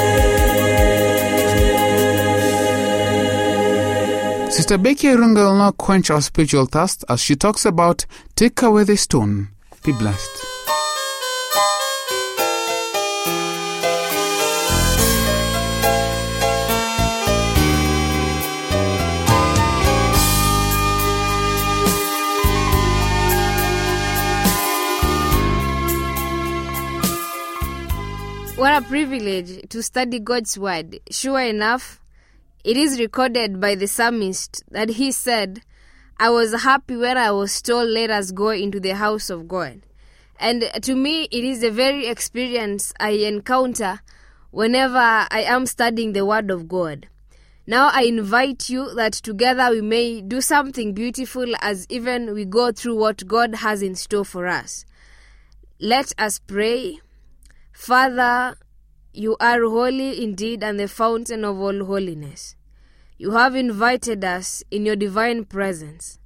Sister 4.67 4.83
Becky 4.83 5.07
Arunga 5.07 5.45
will 5.45 5.59
now 5.59 5.71
quench 5.71 6.11
our 6.11 6.21
spiritual 6.21 6.67
thirst 6.67 7.05
as 7.09 7.21
she 7.21 7.37
talks 7.37 7.65
about 7.65 8.05
Take 8.35 8.63
Away 8.63 8.83
the 8.83 8.97
Stone. 8.97 9.51
Be 9.85 9.93
blessed. 9.93 10.29
What 28.57 28.83
a 28.83 28.85
privilege 28.85 29.69
to 29.69 29.81
study 29.81 30.19
God's 30.19 30.59
word. 30.59 30.99
Sure 31.09 31.41
enough, 31.41 32.01
it 32.67 32.77
is 32.77 32.99
recorded 32.99 33.61
by 33.61 33.77
the 33.77 33.87
psalmist 33.87 34.65
that 34.73 34.89
he 34.89 35.13
said, 35.13 35.61
I 36.19 36.31
was 36.31 36.65
happy 36.65 36.97
when 36.97 37.17
I 37.17 37.31
was 37.31 37.63
told, 37.63 37.89
Let 37.89 38.11
us 38.11 38.33
go 38.33 38.49
into 38.49 38.81
the 38.81 38.97
house 38.97 39.31
of 39.31 39.47
God. 39.47 39.83
And 40.41 40.69
to 40.83 40.97
me, 40.97 41.29
it 41.31 41.45
is 41.45 41.63
a 41.63 41.71
very 41.71 42.09
experience 42.09 42.93
I 42.99 43.11
encounter 43.11 44.00
whenever 44.50 44.99
I 44.99 45.45
am 45.47 45.67
studying 45.67 46.13
the 46.13 46.26
Word 46.26 46.50
of 46.50 46.67
God. 46.67 47.07
Now 47.69 47.89
I 47.93 48.02
invite 48.02 48.69
you 48.69 48.93
that 48.97 49.13
together 49.13 49.71
we 49.71 49.81
may 49.81 50.21
do 50.21 50.41
something 50.41 50.93
beautiful 50.93 51.47
as 51.61 51.87
even 51.89 52.35
we 52.35 52.45
go 52.45 52.73
through 52.73 52.97
what 52.97 53.29
God 53.29 53.55
has 53.55 53.81
in 53.81 53.95
store 53.95 54.25
for 54.25 54.49
us. 54.49 54.85
Let 55.79 56.13
us 56.19 56.41
pray. 56.41 56.99
Father, 57.73 58.57
you 59.13 59.37
are 59.41 59.63
holy 59.63 60.23
indeed 60.23 60.65
and 60.65 60.81
the 60.81 60.89
fountain 60.89 61.45
of 61.45 61.59
all 61.59 61.85
holiness. 61.85 62.55
You 63.19 63.31
have 63.31 63.57
invited 63.57 64.23
us 64.25 64.63
in 64.71 64.85
your 64.85 64.97
divine 64.97 65.47
presence 65.47 66.19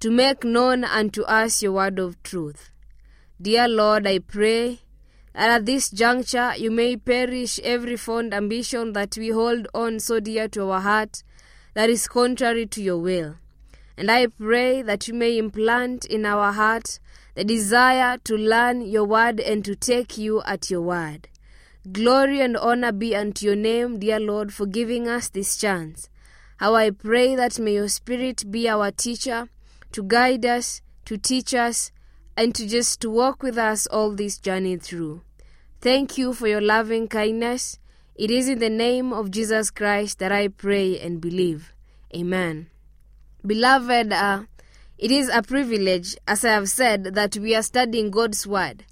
to 0.00 0.10
make 0.10 0.42
known 0.42 0.82
unto 0.82 1.22
us 1.22 1.62
your 1.62 1.70
word 1.72 2.00
of 2.00 2.20
truth. 2.24 2.70
Dear 3.40 3.68
Lord, 3.68 4.04
I 4.04 4.18
pray 4.18 4.80
that 5.32 5.50
at 5.50 5.66
this 5.66 5.90
juncture 5.90 6.52
you 6.56 6.72
may 6.72 6.96
perish 6.96 7.60
every 7.62 7.96
fond 7.96 8.34
ambition 8.34 8.94
that 8.94 9.16
we 9.16 9.28
hold 9.28 9.68
on 9.74 10.00
so 10.00 10.18
dear 10.18 10.48
to 10.48 10.68
our 10.70 10.80
heart 10.80 11.22
that 11.74 11.88
is 11.88 12.08
contrary 12.08 12.66
to 12.66 12.82
your 12.82 12.98
will. 12.98 13.36
And 13.96 14.10
I 14.10 14.26
pray 14.26 14.82
that 14.82 15.06
you 15.06 15.14
may 15.14 15.38
implant 15.38 16.04
in 16.04 16.26
our 16.26 16.52
heart 16.52 16.98
the 17.36 17.44
desire 17.44 18.18
to 18.24 18.36
learn 18.36 18.82
your 18.82 19.04
word 19.04 19.38
and 19.38 19.64
to 19.64 19.76
take 19.76 20.18
you 20.18 20.42
at 20.42 20.68
your 20.68 20.82
word. 20.82 21.28
Glory 21.92 22.40
and 22.40 22.56
honor 22.56 22.90
be 22.90 23.14
unto 23.14 23.46
your 23.46 23.56
name, 23.56 24.00
dear 24.00 24.18
Lord, 24.18 24.52
for 24.52 24.66
giving 24.66 25.06
us 25.06 25.28
this 25.28 25.56
chance. 25.56 26.08
How 26.64 26.76
I 26.76 26.92
pray 26.92 27.36
that 27.36 27.58
may 27.58 27.74
your 27.74 27.90
Spirit 27.90 28.50
be 28.50 28.70
our 28.70 28.90
teacher, 28.90 29.50
to 29.92 30.02
guide 30.02 30.46
us, 30.46 30.80
to 31.04 31.18
teach 31.18 31.52
us, 31.52 31.92
and 32.38 32.54
to 32.54 32.66
just 32.66 33.02
to 33.02 33.10
walk 33.10 33.42
with 33.42 33.58
us 33.58 33.86
all 33.88 34.12
this 34.12 34.38
journey 34.38 34.78
through. 34.78 35.20
Thank 35.82 36.16
you 36.16 36.32
for 36.32 36.48
your 36.48 36.62
loving 36.62 37.06
kindness. 37.06 37.78
It 38.14 38.30
is 38.30 38.48
in 38.48 38.60
the 38.60 38.70
name 38.70 39.12
of 39.12 39.30
Jesus 39.30 39.70
Christ 39.70 40.20
that 40.20 40.32
I 40.32 40.48
pray 40.48 40.98
and 40.98 41.20
believe. 41.20 41.74
Amen. 42.16 42.70
Beloved, 43.46 44.10
uh, 44.10 44.44
it 44.96 45.10
is 45.10 45.28
a 45.28 45.42
privilege, 45.42 46.16
as 46.26 46.46
I 46.46 46.52
have 46.52 46.70
said, 46.70 47.12
that 47.14 47.36
we 47.36 47.54
are 47.54 47.62
studying 47.62 48.10
God's 48.10 48.46
Word. 48.46 48.86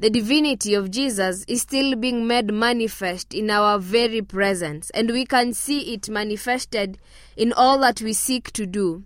The 0.00 0.10
divinity 0.10 0.74
of 0.74 0.92
Jesus 0.92 1.44
is 1.48 1.62
still 1.62 1.96
being 1.96 2.24
made 2.24 2.54
manifest 2.54 3.34
in 3.34 3.50
our 3.50 3.80
very 3.80 4.22
presence, 4.22 4.90
and 4.90 5.10
we 5.10 5.26
can 5.26 5.52
see 5.52 5.92
it 5.92 6.08
manifested 6.08 6.98
in 7.36 7.52
all 7.52 7.80
that 7.80 8.00
we 8.00 8.12
seek 8.12 8.52
to 8.52 8.64
do. 8.64 9.02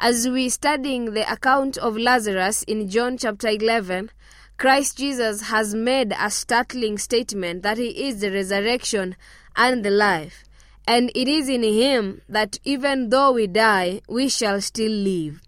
As 0.00 0.28
we 0.28 0.48
studying 0.48 1.14
the 1.14 1.32
account 1.32 1.78
of 1.78 1.96
Lazarus 1.96 2.64
in 2.64 2.88
John 2.88 3.16
chapter 3.16 3.46
11, 3.46 4.10
Christ 4.56 4.98
Jesus 4.98 5.42
has 5.42 5.72
made 5.72 6.12
a 6.18 6.28
startling 6.32 6.98
statement 6.98 7.62
that 7.62 7.78
he 7.78 8.08
is 8.08 8.20
the 8.20 8.32
resurrection 8.32 9.14
and 9.54 9.84
the 9.84 9.90
life. 9.90 10.42
And 10.84 11.12
it 11.14 11.28
is 11.28 11.48
in 11.48 11.62
him 11.62 12.22
that 12.28 12.58
even 12.64 13.10
though 13.10 13.30
we 13.30 13.46
die, 13.46 14.00
we 14.08 14.28
shall 14.28 14.60
still 14.60 14.90
live. 14.90 15.43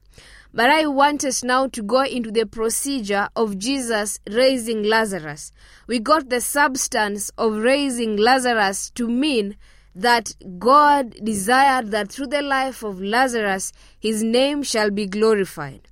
But 0.56 0.70
I 0.70 0.86
want 0.86 1.22
us 1.22 1.44
now 1.44 1.66
to 1.66 1.82
go 1.82 2.02
into 2.02 2.30
the 2.30 2.46
procedure 2.46 3.28
of 3.36 3.58
Jesus 3.58 4.18
raising 4.26 4.84
Lazarus. 4.84 5.52
We 5.86 5.98
got 5.98 6.30
the 6.30 6.40
substance 6.40 7.30
of 7.36 7.58
raising 7.58 8.16
Lazarus 8.16 8.88
to 8.94 9.06
mean 9.06 9.58
that 9.94 10.32
God 10.58 11.14
desired 11.22 11.90
that 11.90 12.10
through 12.10 12.28
the 12.28 12.40
life 12.40 12.82
of 12.82 13.02
Lazarus, 13.02 13.74
his 14.00 14.22
name 14.22 14.62
shall 14.62 14.90
be 14.90 15.04
glorified. 15.04 15.88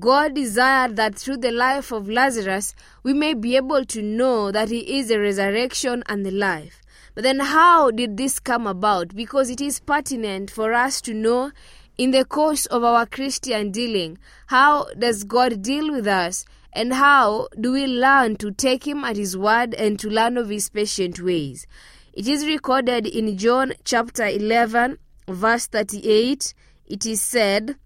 God 0.00 0.34
desired 0.34 0.96
that 0.96 1.14
through 1.14 1.36
the 1.36 1.52
life 1.52 1.92
of 1.92 2.08
Lazarus, 2.08 2.74
we 3.04 3.14
may 3.14 3.34
be 3.34 3.54
able 3.54 3.84
to 3.84 4.02
know 4.02 4.50
that 4.50 4.70
he 4.70 4.98
is 4.98 5.06
the 5.06 5.20
resurrection 5.20 6.02
and 6.08 6.26
the 6.26 6.32
life. 6.32 6.82
But 7.14 7.22
then, 7.22 7.38
how 7.38 7.92
did 7.92 8.16
this 8.16 8.40
come 8.40 8.66
about? 8.66 9.14
Because 9.14 9.50
it 9.50 9.60
is 9.60 9.78
pertinent 9.78 10.50
for 10.50 10.72
us 10.72 11.00
to 11.02 11.14
know 11.14 11.52
in 12.00 12.12
the 12.12 12.24
course 12.24 12.64
of 12.64 12.82
our 12.82 13.04
Christian 13.04 13.70
dealing 13.70 14.16
how 14.46 14.86
does 14.98 15.22
God 15.22 15.60
deal 15.60 15.92
with 15.92 16.06
us 16.06 16.46
and 16.72 16.94
how 16.94 17.48
do 17.60 17.72
we 17.72 17.86
learn 17.86 18.36
to 18.36 18.52
take 18.52 18.86
him 18.86 19.04
at 19.04 19.16
his 19.16 19.36
word 19.36 19.74
and 19.74 19.98
to 19.98 20.08
learn 20.08 20.38
of 20.38 20.48
his 20.48 20.70
patient 20.70 21.20
ways. 21.20 21.66
It 22.14 22.26
is 22.26 22.46
recorded 22.46 23.06
in 23.06 23.36
John 23.36 23.74
chapter 23.84 24.26
11, 24.26 24.96
verse 25.28 25.66
38. 25.66 26.54
It 26.86 27.04
is 27.04 27.20
said, 27.20 27.76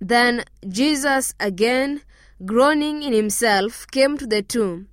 Then 0.00 0.44
Jesus 0.68 1.34
again, 1.40 2.02
groaning 2.44 3.02
in 3.02 3.12
himself, 3.12 3.88
came 3.90 4.18
to 4.18 4.26
the 4.28 4.42
tomb. 4.42 4.86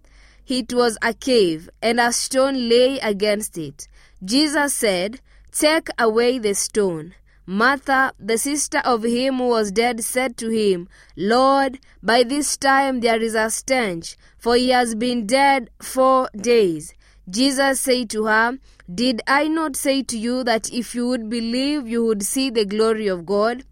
It 0.47 0.73
was 0.73 0.97
a 1.03 1.13
cave, 1.13 1.69
and 1.83 1.99
a 1.99 2.11
stone 2.11 2.67
lay 2.67 2.97
against 2.97 3.59
it. 3.59 3.87
Jesus 4.25 4.73
said, 4.73 5.21
Take 5.51 5.89
away 5.99 6.39
the 6.39 6.55
stone. 6.55 7.13
Martha, 7.51 8.13
the 8.19 8.37
sister 8.37 8.77
of 8.85 9.01
him 9.01 9.39
who 9.39 9.47
was 9.47 9.71
dead, 9.71 10.03
said 10.03 10.37
to 10.37 10.49
him, 10.49 10.87
Lord, 11.17 11.79
by 12.03 12.21
this 12.21 12.55
time 12.55 12.99
there 12.99 13.19
is 13.19 13.33
a 13.33 13.49
stench, 13.49 14.17
for 14.37 14.55
he 14.55 14.69
has 14.69 14.93
been 14.93 15.25
dead 15.25 15.71
four 15.81 16.29
days. 16.39 16.93
Jesus 17.27 17.81
said 17.81 18.11
to 18.11 18.25
her, 18.25 18.59
Did 18.93 19.23
I 19.25 19.47
not 19.47 19.75
say 19.75 20.03
to 20.03 20.15
you 20.15 20.43
that 20.43 20.71
if 20.71 20.93
you 20.93 21.07
would 21.07 21.27
believe, 21.27 21.87
you 21.87 22.05
would 22.05 22.21
see 22.21 22.51
the 22.51 22.65
glory 22.65 23.07
of 23.07 23.25
God? 23.25 23.63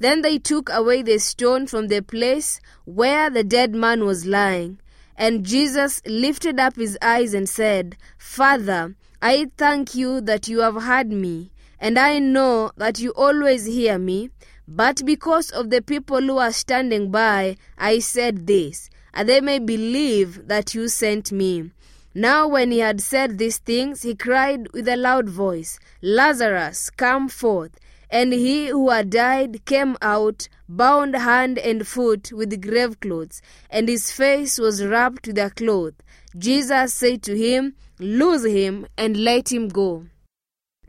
Then 0.00 0.22
they 0.22 0.38
took 0.38 0.68
away 0.68 1.02
the 1.02 1.18
stone 1.18 1.68
from 1.68 1.86
the 1.86 2.00
place 2.02 2.60
where 2.84 3.30
the 3.30 3.44
dead 3.44 3.76
man 3.76 4.04
was 4.04 4.26
lying. 4.26 4.80
And 5.16 5.46
Jesus 5.46 6.02
lifted 6.04 6.58
up 6.58 6.74
his 6.74 6.98
eyes 7.00 7.32
and 7.32 7.48
said, 7.48 7.96
Father, 8.18 8.96
I 9.22 9.52
thank 9.56 9.94
you 9.94 10.20
that 10.22 10.48
you 10.48 10.62
have 10.62 10.82
heard 10.82 11.12
me, 11.12 11.52
and 11.80 11.98
I 11.98 12.18
know 12.18 12.70
that 12.76 13.00
you 13.00 13.10
always 13.12 13.64
hear 13.64 13.98
me. 13.98 14.30
But 14.68 15.04
because 15.04 15.50
of 15.50 15.70
the 15.70 15.82
people 15.82 16.20
who 16.20 16.38
are 16.38 16.52
standing 16.52 17.10
by, 17.10 17.56
I 17.76 17.98
said 17.98 18.46
this, 18.46 18.88
and 19.12 19.28
they 19.28 19.40
may 19.40 19.58
believe 19.58 20.46
that 20.46 20.74
you 20.74 20.86
sent 20.86 21.32
me. 21.32 21.72
Now, 22.14 22.46
when 22.46 22.70
he 22.70 22.78
had 22.78 23.00
said 23.00 23.38
these 23.38 23.58
things, 23.58 24.02
he 24.02 24.14
cried 24.14 24.72
with 24.72 24.86
a 24.88 24.96
loud 24.96 25.28
voice, 25.28 25.78
Lazarus, 26.02 26.90
come 26.90 27.28
forth. 27.28 27.78
And 28.10 28.32
he 28.32 28.66
who 28.66 28.90
had 28.90 29.10
died 29.10 29.64
came 29.64 29.96
out, 30.02 30.48
bound 30.68 31.14
hand 31.14 31.58
and 31.58 31.86
foot 31.86 32.32
with 32.32 32.60
grave 32.60 32.98
clothes, 33.00 33.40
and 33.70 33.88
his 33.88 34.10
face 34.10 34.58
was 34.58 34.84
wrapped 34.84 35.28
with 35.28 35.38
a 35.38 35.50
cloth. 35.50 35.94
Jesus 36.36 36.94
said 36.94 37.22
to 37.22 37.36
him, 37.36 37.74
Loose 38.00 38.44
him 38.44 38.86
and 38.96 39.16
let 39.16 39.52
him 39.52 39.68
go. 39.68 40.06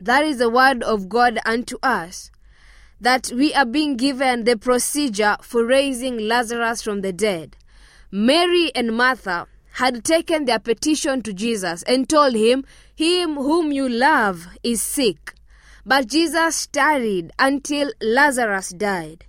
That 0.02 0.24
is 0.24 0.38
the 0.38 0.50
word 0.50 0.82
of 0.82 1.08
God 1.08 1.38
unto 1.46 1.78
us. 1.80 2.32
That 3.00 3.30
we 3.32 3.54
are 3.54 3.64
being 3.64 3.96
given 3.96 4.42
the 4.42 4.56
procedure 4.56 5.36
for 5.42 5.64
raising 5.64 6.18
Lazarus 6.18 6.82
from 6.82 7.02
the 7.02 7.12
dead. 7.12 7.56
Mary 8.10 8.72
and 8.74 8.96
Martha 8.96 9.46
had 9.74 10.04
taken 10.04 10.44
their 10.44 10.58
petition 10.58 11.22
to 11.22 11.32
Jesus 11.32 11.84
and 11.84 12.08
told 12.08 12.34
him, 12.34 12.64
Him 12.96 13.36
whom 13.36 13.70
you 13.70 13.88
love 13.88 14.48
is 14.64 14.82
sick. 14.82 15.34
But 15.86 16.08
Jesus 16.08 16.66
tarried 16.66 17.30
until 17.38 17.92
Lazarus 18.00 18.70
died. 18.70 19.24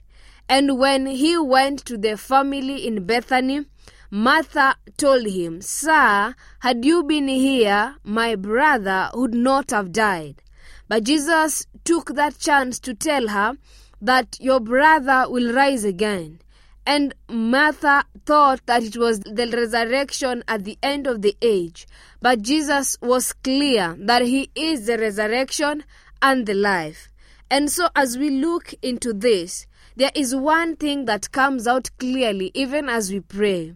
And 0.50 0.80
when 0.80 1.06
he 1.06 1.38
went 1.38 1.86
to 1.86 2.00
the 2.00 2.18
family 2.18 2.88
in 2.88 3.06
Bethany, 3.06 3.66
Martha 4.10 4.78
told 4.98 5.28
him, 5.28 5.62
Sir, 5.62 6.34
had 6.62 6.84
you 6.84 7.04
been 7.04 7.28
here, 7.28 7.98
my 8.04 8.36
brother 8.36 9.12
would 9.14 9.36
not 9.36 9.70
have 9.70 9.92
died. 9.92 10.42
But 10.88 11.04
Jesus 11.04 11.65
took 11.84 12.15
that 12.15 12.38
chance 12.39 12.80
to 12.80 12.93
tell 12.93 13.30
her 13.30 13.58
that 14.02 14.38
your 14.39 14.60
brother 14.60 15.26
will 15.30 15.54
rise 15.54 15.84
again. 15.84 16.39
And 16.86 17.13
Martha 17.30 18.04
thought 18.26 18.65
that 18.65 18.84
it 18.84 18.98
was 18.98 19.19
the 19.22 19.48
resurrection 19.48 20.43
at 20.48 20.65
the 20.65 20.78
end 20.84 21.08
of 21.08 21.22
the 21.22 21.38
age. 21.41 21.88
But 22.22 22.41
Jesus 22.41 22.98
was 23.02 23.32
clear 23.32 23.96
that 24.00 24.24
he 24.24 24.50
is 24.56 24.86
the 24.86 24.98
resurrection 24.98 25.86
and 26.22 26.46
the 26.46 26.54
life. 26.54 27.10
And 27.50 27.69
so, 27.69 27.89
as 27.96 28.17
we 28.17 28.30
look 28.30 28.74
into 28.82 29.13
this, 29.13 29.67
there 29.96 30.12
is 30.15 30.36
one 30.36 30.76
thing 30.76 31.06
that 31.06 31.32
comes 31.32 31.67
out 31.67 31.91
clearly 32.00 32.52
even 32.54 32.89
as 32.89 33.12
we 33.12 33.19
pray. 33.19 33.76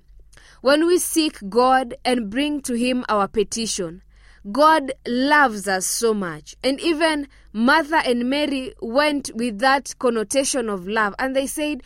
When 0.62 0.88
we 0.88 0.98
seek 0.98 1.38
God 1.48 1.94
and 2.04 2.30
bring 2.30 2.62
to 2.62 2.74
Him 2.74 3.06
our 3.08 3.28
petition, 3.28 4.02
God 4.52 4.92
loves 5.06 5.68
us 5.68 5.86
so 5.86 6.14
much. 6.14 6.56
And 6.64 6.80
even 6.80 7.28
Martha 7.52 7.98
and 8.06 8.30
Mary 8.30 8.74
went 8.82 9.32
with 9.34 9.60
that 9.60 9.96
connotation 10.00 10.70
of 10.70 10.88
love 10.88 11.16
and 11.20 11.36
they 11.36 11.48
said, 11.48 11.84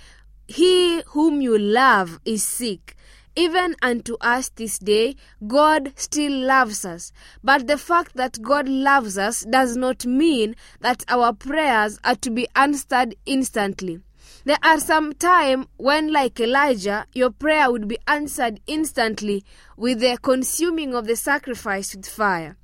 He 0.47 1.01
whom 1.07 1.41
you 1.41 1.57
love 1.57 2.19
is 2.25 2.43
sick. 2.43 2.95
Even 3.35 3.75
unto 3.81 4.17
us 4.19 4.49
this 4.49 4.77
day, 4.77 5.15
God 5.47 5.93
still 5.95 6.33
loves 6.33 6.83
us. 6.83 7.13
But 7.41 7.67
the 7.67 7.77
fact 7.77 8.15
that 8.15 8.41
God 8.41 8.67
loves 8.67 9.17
us 9.17 9.45
does 9.45 9.77
not 9.77 10.05
mean 10.05 10.55
that 10.81 11.05
our 11.07 11.31
prayers 11.31 11.97
are 12.03 12.15
to 12.15 12.29
be 12.29 12.47
answered 12.55 13.15
instantly. 13.25 14.01
There 14.43 14.57
are 14.63 14.79
some 14.79 15.13
time 15.13 15.67
when, 15.77 16.11
like 16.11 16.39
Elijah, 16.39 17.05
your 17.13 17.29
prayer 17.29 17.71
would 17.71 17.87
be 17.87 17.99
answered 18.07 18.59
instantly 18.65 19.45
with 19.77 19.99
the 19.99 20.17
consuming 20.17 20.95
of 20.95 21.05
the 21.05 21.15
sacrifice 21.15 21.95
with 21.95 22.07
fire. 22.07 22.57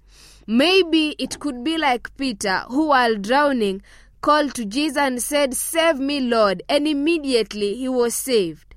Maybe 0.48 1.16
it 1.20 1.40
could 1.40 1.64
be 1.64 1.78
like 1.78 2.18
Peter, 2.18 2.64
who 2.70 2.88
while 2.88 3.16
drowning 3.16 3.84
called 4.22 4.56
to 4.56 4.66
Jesus 4.66 4.98
and 4.98 5.22
said, 5.22 5.54
Save 5.54 6.00
me, 6.00 6.20
Lord, 6.20 6.64
and 6.68 6.88
immediately 6.88 7.76
he 7.76 7.88
was 7.88 8.16
saved. 8.16 8.74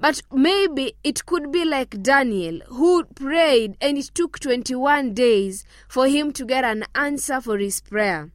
But 0.00 0.20
maybe 0.32 0.94
it 1.04 1.24
could 1.26 1.52
be 1.52 1.64
like 1.64 2.02
Daniel, 2.02 2.58
who 2.66 3.04
prayed 3.04 3.76
and 3.80 3.96
it 3.96 4.10
took 4.14 4.40
21 4.40 5.14
days 5.14 5.64
for 5.86 6.08
him 6.08 6.32
to 6.32 6.44
get 6.44 6.64
an 6.64 6.86
answer 6.96 7.40
for 7.40 7.58
his 7.58 7.80
prayer. 7.80 8.32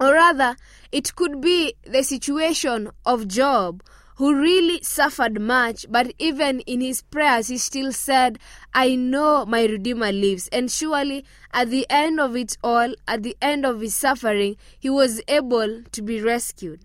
Or 0.00 0.12
rather, 0.12 0.56
it 0.92 1.14
could 1.16 1.40
be 1.40 1.74
the 1.84 2.02
situation 2.02 2.90
of 3.04 3.28
Job, 3.28 3.82
who 4.16 4.34
really 4.34 4.82
suffered 4.82 5.40
much, 5.40 5.86
but 5.88 6.12
even 6.18 6.58
in 6.60 6.80
his 6.80 7.02
prayers, 7.02 7.46
he 7.48 7.56
still 7.56 7.92
said, 7.92 8.38
I 8.74 8.96
know 8.96 9.46
my 9.46 9.64
Redeemer 9.64 10.10
lives. 10.10 10.48
And 10.48 10.68
surely, 10.70 11.24
at 11.52 11.70
the 11.70 11.86
end 11.88 12.18
of 12.18 12.36
it 12.36 12.58
all, 12.64 12.94
at 13.06 13.22
the 13.22 13.36
end 13.40 13.64
of 13.64 13.80
his 13.80 13.94
suffering, 13.94 14.56
he 14.78 14.90
was 14.90 15.22
able 15.28 15.84
to 15.92 16.02
be 16.02 16.20
rescued. 16.20 16.80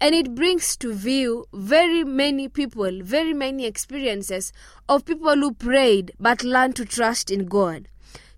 And 0.00 0.14
it 0.14 0.34
brings 0.34 0.76
to 0.76 0.92
view 0.92 1.46
very 1.52 2.04
many 2.04 2.48
people, 2.48 3.00
very 3.02 3.32
many 3.32 3.66
experiences 3.66 4.52
of 4.88 5.04
people 5.04 5.34
who 5.34 5.54
prayed 5.54 6.12
but 6.20 6.44
learned 6.44 6.76
to 6.76 6.84
trust 6.84 7.30
in 7.30 7.46
God. 7.46 7.88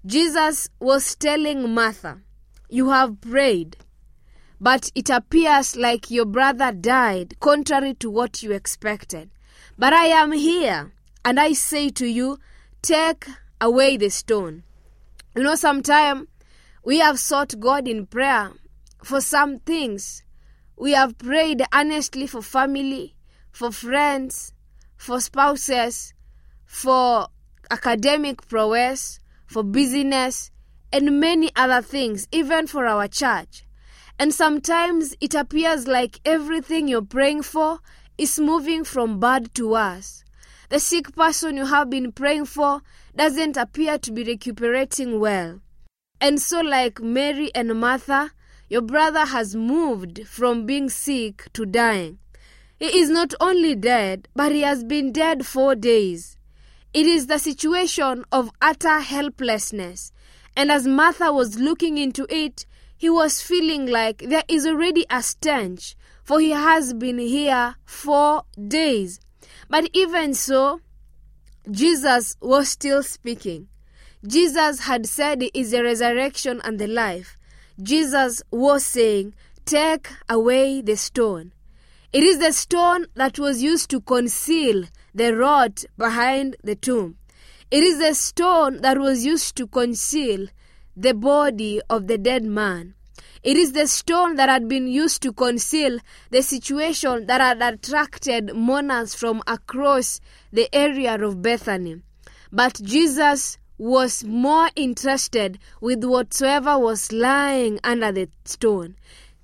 Jesus 0.06 0.70
was 0.80 1.14
telling 1.16 1.74
Martha, 1.74 2.22
You 2.70 2.90
have 2.90 3.20
prayed, 3.20 3.76
but 4.60 4.90
it 4.94 5.08
appears 5.10 5.76
like 5.76 6.10
your 6.10 6.24
brother 6.24 6.72
died 6.72 7.38
contrary 7.40 7.94
to 7.94 8.10
what 8.10 8.42
you 8.42 8.52
expected. 8.52 9.30
But 9.76 9.92
I 9.92 10.06
am 10.06 10.32
here, 10.32 10.92
and 11.24 11.38
I 11.38 11.52
say 11.52 11.90
to 11.90 12.06
you, 12.06 12.38
Take 12.82 13.26
away 13.60 13.96
the 13.96 14.08
stone. 14.08 14.62
You 15.36 15.42
know, 15.42 15.54
sometime 15.54 16.28
we 16.84 16.98
have 16.98 17.18
sought 17.18 17.60
God 17.60 17.86
in 17.86 18.06
prayer 18.06 18.52
for 19.02 19.20
some 19.20 19.58
things. 19.58 20.22
We 20.76 20.92
have 20.92 21.18
prayed 21.18 21.62
earnestly 21.74 22.26
for 22.26 22.40
family, 22.40 23.14
for 23.50 23.72
friends, 23.72 24.52
for 24.96 25.20
spouses, 25.20 26.14
for 26.64 27.28
academic 27.70 28.46
prowess, 28.48 29.20
for 29.46 29.62
business, 29.62 30.50
and 30.92 31.20
many 31.20 31.50
other 31.56 31.82
things, 31.82 32.28
even 32.32 32.66
for 32.66 32.86
our 32.86 33.08
church. 33.08 33.64
And 34.18 34.34
sometimes 34.34 35.14
it 35.20 35.34
appears 35.34 35.86
like 35.86 36.20
everything 36.24 36.88
you're 36.88 37.02
praying 37.02 37.42
for 37.42 37.78
is 38.16 38.38
moving 38.40 38.82
from 38.82 39.20
bad 39.20 39.54
to 39.54 39.68
worse. 39.68 40.24
The 40.70 40.80
sick 40.80 41.14
person 41.14 41.56
you 41.56 41.66
have 41.66 41.88
been 41.88 42.12
praying 42.12 42.46
for 42.46 42.82
doesn't 43.16 43.56
appear 43.56 43.96
to 43.98 44.12
be 44.12 44.24
recuperating 44.24 45.20
well. 45.20 45.60
And 46.20 46.40
so, 46.42 46.60
like 46.60 47.00
Mary 47.00 47.50
and 47.54 47.80
Martha, 47.80 48.32
your 48.68 48.82
brother 48.82 49.24
has 49.24 49.54
moved 49.54 50.26
from 50.26 50.66
being 50.66 50.90
sick 50.90 51.48
to 51.52 51.64
dying. 51.64 52.18
He 52.78 52.98
is 52.98 53.08
not 53.08 53.34
only 53.40 53.74
dead, 53.74 54.28
but 54.34 54.52
he 54.52 54.60
has 54.62 54.84
been 54.84 55.12
dead 55.12 55.46
four 55.46 55.74
days. 55.74 56.36
It 56.92 57.06
is 57.06 57.28
the 57.28 57.38
situation 57.38 58.24
of 58.32 58.50
utter 58.60 59.00
helplessness. 59.00 60.12
And 60.56 60.70
as 60.70 60.86
Martha 60.86 61.32
was 61.32 61.58
looking 61.58 61.98
into 61.98 62.26
it, 62.28 62.66
he 62.98 63.08
was 63.08 63.40
feeling 63.40 63.86
like 63.86 64.18
there 64.18 64.42
is 64.48 64.66
already 64.66 65.06
a 65.08 65.22
stench, 65.22 65.96
for 66.24 66.40
he 66.40 66.50
has 66.50 66.92
been 66.92 67.18
here 67.18 67.76
four 67.84 68.42
days. 68.66 69.20
But 69.70 69.88
even 69.92 70.34
so, 70.34 70.80
Jesus 71.70 72.36
was 72.40 72.68
still 72.68 73.02
speaking. 73.02 73.68
Jesus 74.26 74.80
had 74.80 75.06
said 75.06 75.44
is 75.54 75.70
the 75.70 75.82
resurrection 75.84 76.60
and 76.64 76.78
the 76.78 76.88
life. 76.88 77.38
Jesus 77.80 78.42
was 78.50 78.84
saying, 78.84 79.34
Take 79.64 80.08
away 80.28 80.80
the 80.82 80.96
stone. 80.96 81.52
It 82.12 82.24
is 82.24 82.38
the 82.38 82.52
stone 82.52 83.06
that 83.14 83.38
was 83.38 83.62
used 83.62 83.90
to 83.90 84.00
conceal 84.00 84.84
the 85.14 85.36
rot 85.36 85.84
behind 85.96 86.56
the 86.64 86.74
tomb. 86.74 87.16
It 87.70 87.84
is 87.84 87.98
the 87.98 88.14
stone 88.14 88.80
that 88.80 88.98
was 88.98 89.24
used 89.24 89.54
to 89.56 89.66
conceal 89.66 90.48
the 91.00 91.14
body 91.14 91.80
of 91.88 92.08
the 92.08 92.18
dead 92.18 92.44
man. 92.44 92.94
It 93.44 93.56
is 93.56 93.72
the 93.72 93.86
stone 93.86 94.34
that 94.34 94.48
had 94.48 94.68
been 94.68 94.88
used 94.88 95.22
to 95.22 95.32
conceal 95.32 96.00
the 96.30 96.42
situation 96.42 97.26
that 97.26 97.40
had 97.40 97.62
attracted 97.62 98.52
mourners 98.54 99.14
from 99.14 99.40
across 99.46 100.20
the 100.52 100.68
area 100.74 101.14
of 101.14 101.40
Bethany. 101.40 102.02
But 102.50 102.80
Jesus 102.82 103.58
was 103.78 104.24
more 104.24 104.70
interested 104.74 105.60
with 105.80 106.02
whatsoever 106.02 106.76
was 106.76 107.12
lying 107.12 107.78
under 107.84 108.10
the 108.10 108.28
stone. 108.44 108.96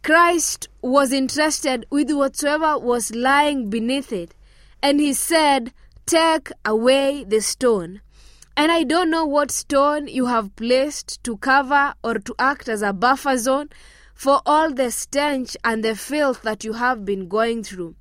Christ 0.03 0.69
was 0.83 1.13
interested 1.13 1.87
with 1.89 2.11
whatsoever 2.11 2.79
was 2.79 3.15
lying 3.15 3.71
beneath 3.71 4.13
it. 4.13 4.35
And 4.83 4.99
he 4.99 5.13
said, 5.13 5.73
Take 6.05 6.51
away 6.65 7.25
the 7.25 7.41
stone. 7.41 8.01
And 8.57 8.71
I 8.71 8.85
don't 8.85 9.11
know 9.11 9.27
what 9.27 9.51
stone 9.51 10.07
you 10.07 10.27
have 10.27 10.55
placed 10.55 11.23
to 11.25 11.37
cover 11.39 11.95
or 12.05 12.15
to 12.15 12.35
act 12.39 12.69
as 12.69 12.83
a 12.83 12.93
buffer 12.93 13.37
zone 13.37 13.71
for 14.15 14.41
all 14.47 14.73
the 14.73 14.93
stench 14.93 15.57
and 15.65 15.83
the 15.83 15.97
filth 15.97 16.43
that 16.43 16.63
you 16.63 16.75
have 16.75 17.05
been 17.05 17.27
going 17.27 17.65
through. 17.65 17.97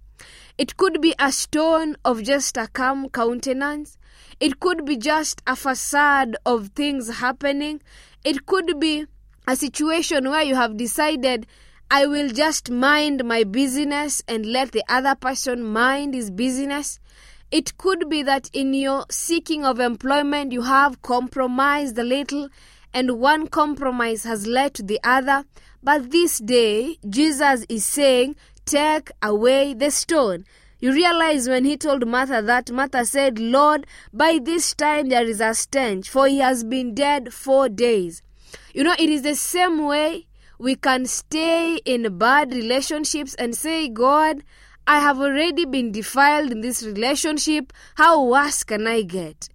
It 0.58 0.78
could 0.78 1.02
be 1.02 1.16
a 1.18 1.32
stone 1.32 1.96
of 2.06 2.22
just 2.22 2.56
a 2.58 2.68
calm 2.68 3.10
countenance. 3.10 3.98
It 4.40 4.60
could 4.60 4.86
be 4.86 4.96
just 4.96 5.42
a 5.48 5.56
facade 5.56 6.38
of 6.46 6.70
things 6.76 7.10
happening. 7.18 7.82
It 8.24 8.46
could 8.46 8.80
be 8.80 9.08
a 9.48 9.56
situation 9.56 10.30
where 10.30 10.44
you 10.44 10.54
have 10.54 10.78
decided, 10.78 11.48
I 11.90 12.06
will 12.06 12.30
just 12.30 12.70
mind 12.70 13.24
my 13.26 13.44
business 13.44 14.22
and 14.28 14.46
let 14.46 14.72
the 14.72 14.84
other 14.88 15.16
person 15.16 15.64
mind 15.64 16.14
his 16.14 16.30
business. 16.30 17.00
It 17.54 17.78
could 17.78 18.10
be 18.10 18.24
that 18.24 18.50
in 18.52 18.74
your 18.74 19.06
seeking 19.12 19.64
of 19.64 19.80
employment, 19.80 20.52
you 20.52 20.64
have 20.64 21.04
compromised 21.04 21.96
a 22.00 22.04
little, 22.04 22.50
and 22.96 23.20
one 23.20 23.46
compromise 23.46 24.24
has 24.24 24.48
led 24.48 24.74
to 24.74 24.82
the 24.82 25.00
other. 25.04 25.46
But 25.84 26.10
this 26.10 26.40
day, 26.40 26.98
Jesus 27.08 27.64
is 27.70 27.86
saying, 27.86 28.38
Take 28.66 29.12
away 29.22 29.76
the 29.76 29.92
stone. 29.92 30.46
You 30.80 30.94
realize 30.94 31.48
when 31.48 31.66
he 31.66 31.78
told 31.78 32.08
Martha 32.08 32.42
that, 32.42 32.72
Martha 32.72 33.06
said, 33.06 33.38
Lord, 33.38 33.86
by 34.12 34.40
this 34.42 34.74
time 34.74 35.10
there 35.10 35.28
is 35.28 35.40
a 35.40 35.54
stench, 35.54 36.10
for 36.10 36.28
he 36.28 36.40
has 36.40 36.64
been 36.64 36.96
dead 36.96 37.32
four 37.36 37.70
days. 37.70 38.24
You 38.74 38.84
know, 38.84 38.96
it 38.98 39.12
is 39.12 39.22
the 39.22 39.36
same 39.36 39.86
way 39.86 40.26
we 40.58 40.76
can 40.76 41.06
stay 41.06 41.76
in 41.86 42.18
bad 42.18 42.52
relationships 42.52 43.36
and 43.36 43.56
say, 43.56 43.90
God, 43.90 44.44
I 44.86 45.00
have 45.00 45.20
already 45.20 45.66
been 45.66 45.92
defiled 45.94 46.52
in 46.52 46.60
this 46.62 46.84
relationship. 46.84 47.72
How 47.96 48.22
worse 48.24 48.64
can 48.64 48.86
I 48.86 49.04
get? 49.04 49.48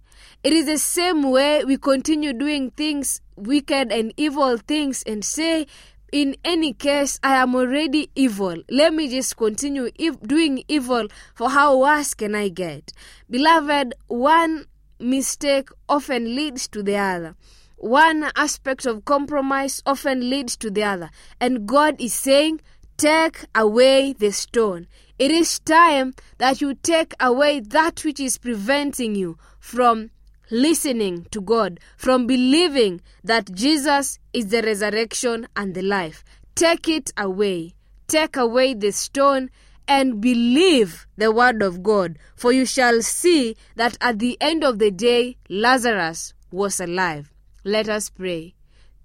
It 0.43 0.53
is 0.53 0.65
the 0.65 0.79
same 0.79 1.29
way 1.29 1.63
we 1.63 1.77
continue 1.77 2.33
doing 2.33 2.71
things, 2.71 3.21
wicked 3.35 3.91
and 3.91 4.11
evil 4.17 4.57
things, 4.57 5.03
and 5.03 5.23
say, 5.23 5.67
in 6.11 6.35
any 6.43 6.73
case, 6.73 7.19
I 7.21 7.35
am 7.35 7.53
already 7.53 8.09
evil. 8.15 8.55
Let 8.71 8.93
me 8.93 9.07
just 9.07 9.37
continue 9.37 9.91
doing 10.25 10.63
evil, 10.67 11.07
for 11.35 11.49
how 11.49 11.77
worse 11.77 12.15
can 12.15 12.33
I 12.33 12.49
get? 12.49 12.91
Beloved, 13.29 13.93
one 14.07 14.65
mistake 14.99 15.69
often 15.87 16.35
leads 16.35 16.67
to 16.69 16.81
the 16.81 16.97
other. 16.97 17.35
One 17.77 18.31
aspect 18.35 18.87
of 18.87 19.05
compromise 19.05 19.83
often 19.85 20.29
leads 20.29 20.57
to 20.57 20.71
the 20.71 20.83
other. 20.83 21.11
And 21.39 21.67
God 21.67 22.01
is 22.01 22.13
saying, 22.13 22.61
Take 22.97 23.45
away 23.55 24.11
the 24.11 24.31
stone. 24.31 24.87
It 25.19 25.31
is 25.31 25.59
time 25.59 26.13
that 26.37 26.61
you 26.61 26.75
take 26.75 27.13
away 27.19 27.59
that 27.59 28.05
which 28.05 28.21
is 28.21 28.37
preventing 28.37 29.15
you 29.15 29.37
from 29.59 30.11
listening 30.49 31.27
to 31.31 31.41
God, 31.41 31.81
from 31.97 32.25
believing 32.25 33.01
that 33.25 33.53
Jesus 33.53 34.17
is 34.31 34.47
the 34.47 34.61
resurrection 34.61 35.47
and 35.57 35.75
the 35.75 35.81
life. 35.81 36.23
Take 36.55 36.87
it 36.87 37.11
away. 37.17 37.75
Take 38.07 38.37
away 38.37 38.73
the 38.73 38.91
stone 38.91 39.49
and 39.89 40.21
believe 40.21 41.05
the 41.17 41.31
word 41.33 41.61
of 41.61 41.83
God, 41.83 42.17
for 42.35 42.53
you 42.53 42.65
shall 42.65 43.01
see 43.01 43.57
that 43.75 43.97
at 43.99 44.19
the 44.19 44.37
end 44.39 44.63
of 44.63 44.79
the 44.79 44.89
day, 44.89 45.35
Lazarus 45.49 46.33
was 46.49 46.79
alive. 46.79 47.33
Let 47.65 47.89
us 47.89 48.09
pray. 48.09 48.55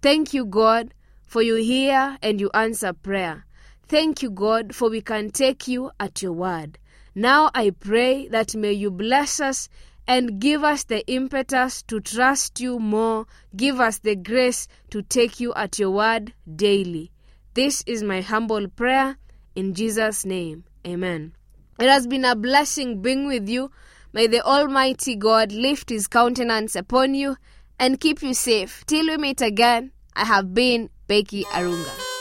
Thank 0.01 0.33
you, 0.33 0.45
God, 0.47 0.95
for 1.27 1.43
you 1.43 1.57
hear 1.57 2.19
and 2.23 2.41
you 2.41 2.51
answer 2.55 2.93
prayer. 2.93 3.44
Thank 3.89 4.23
you, 4.23 4.31
God, 4.31 4.75
for 4.75 4.89
we 4.89 5.01
can 5.01 5.31
take 5.31 5.69
you 5.69 5.91
at 6.01 6.23
your 6.23 6.33
word. 6.33 6.79
Now 7.15 7.51
I 7.55 7.71
pray 7.71 8.29
that 8.29 8.55
may 8.55 8.73
you 8.73 8.91
bless 8.91 9.41
us 9.41 9.69
and 10.07 10.41
give 10.41 10.65
us 10.65 10.85
the 10.85 11.07
impetus 11.07 11.83
to 11.85 12.01
trust 12.01 12.61
you 12.61 12.79
more. 12.79 13.27
Give 13.57 13.81
us 13.81 13.99
the 13.99 14.17
grace 14.17 14.69
to 14.91 15.03
take 15.03 15.41
you 15.41 15.55
at 15.55 15.79
your 15.79 15.91
word 15.91 16.33
daily. 16.57 17.11
This 17.55 17.85
is 17.87 18.03
my 18.03 18.21
humble 18.21 18.69
prayer 18.69 19.17
in 19.55 19.75
Jesus' 19.75 20.25
name. 20.25 20.65
Amen. 20.87 21.35
It 21.79 21.89
has 21.89 22.07
been 22.07 22.25
a 22.25 22.37
blessing 22.37 23.01
being 23.01 23.27
with 23.27 23.49
you. 23.49 23.71
May 24.13 24.27
the 24.27 24.43
Almighty 24.43 25.17
God 25.17 25.53
lift 25.53 25.91
his 25.91 26.07
countenance 26.07 26.77
upon 26.77 27.15
you 27.15 27.37
and 27.79 28.01
keep 28.01 28.23
you 28.23 28.35
safe. 28.35 28.85
Till 28.87 29.07
we 29.07 29.17
meet 29.17 29.41
again, 29.41 29.93
I 30.15 30.25
have 30.25 30.55
been 30.55 30.91
Becky 31.07 31.45
Arunga. 31.45 32.14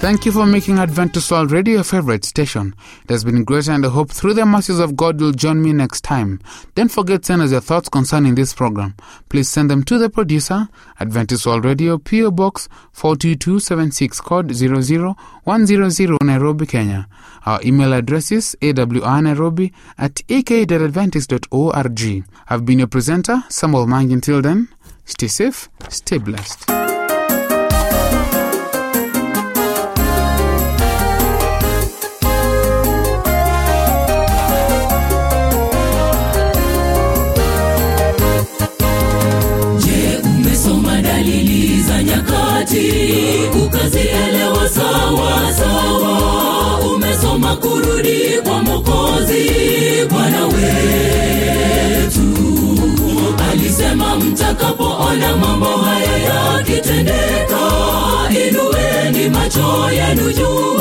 Thank 0.00 0.24
you 0.24 0.30
for 0.32 0.46
making 0.46 0.78
Adventist 0.78 1.28
World 1.32 1.50
Radio 1.50 1.74
your 1.74 1.82
favorite 1.84 2.24
station. 2.24 2.72
It 3.02 3.10
has 3.10 3.24
been 3.24 3.42
great 3.42 3.68
and 3.68 3.84
I 3.84 3.88
hope 3.88 4.12
through 4.12 4.34
the 4.34 4.46
mercies 4.46 4.78
of 4.78 4.94
God 4.96 5.20
you'll 5.20 5.32
join 5.32 5.60
me 5.60 5.72
next 5.72 6.02
time. 6.02 6.40
Don't 6.76 6.90
forget 6.90 7.24
send 7.24 7.42
us 7.42 7.50
your 7.50 7.60
thoughts 7.60 7.88
concerning 7.88 8.36
this 8.36 8.54
program. 8.54 8.94
Please 9.28 9.48
send 9.48 9.68
them 9.68 9.82
to 9.84 9.98
the 9.98 10.08
producer, 10.08 10.68
Adventist 11.00 11.44
World 11.46 11.64
Radio, 11.64 11.98
PO 11.98 12.30
Box 12.30 12.68
42276, 12.92 14.20
code 14.20 14.52
00100, 14.52 16.18
Nairobi, 16.22 16.66
Kenya. 16.66 17.08
Our 17.44 17.60
email 17.64 17.92
address 17.92 18.30
is 18.30 18.56
awrnairobi 18.62 19.72
at 19.98 20.22
ek.adventist.org. 20.28 22.24
I've 22.48 22.64
been 22.64 22.78
your 22.78 22.88
presenter, 22.88 23.42
Samuel 23.48 23.86
Maangi. 23.86 24.12
Until 24.12 24.42
then, 24.42 24.68
stay 25.04 25.26
safe, 25.26 25.68
stay 25.88 26.18
blessed. 26.18 26.87
Dalili 41.42 41.82
za 41.82 42.02
nyakati 42.02 42.92
ukazielewa 43.64 44.68
sawa 44.68 45.52
sawa? 45.52 46.80
Umesoma 46.94 47.56
kurudi 47.56 48.18
kwa 48.44 48.62
Mwokozi 48.62 49.50
Bwana 50.10 50.46
wetu 50.46 52.20
alisema, 53.52 54.16
mtakapoona 54.16 55.36
mambo 55.36 55.66
haya 55.66 56.18
yakitendeka, 56.18 57.60
inueni 58.30 59.28
macho 59.28 59.90
yenu 59.92 60.32
juu, 60.32 60.80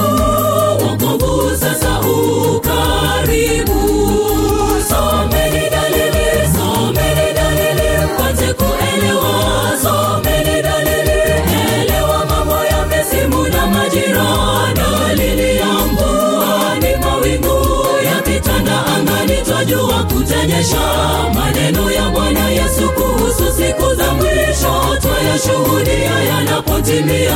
Tunaonyesha 20.57 21.33
maneno 21.33 21.91
ya 21.91 22.09
Bwana 22.09 22.49
Yesu 22.49 22.89
kuhusu 22.91 23.51
siku 23.53 23.95
za 23.95 24.13
mwisho, 24.13 24.97
twayashuhudia 25.01 26.19
yanapotimia 26.29 27.35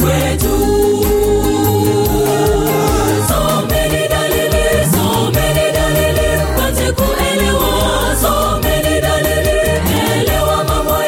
kwetu. 0.00 0.58
Someni 3.28 4.08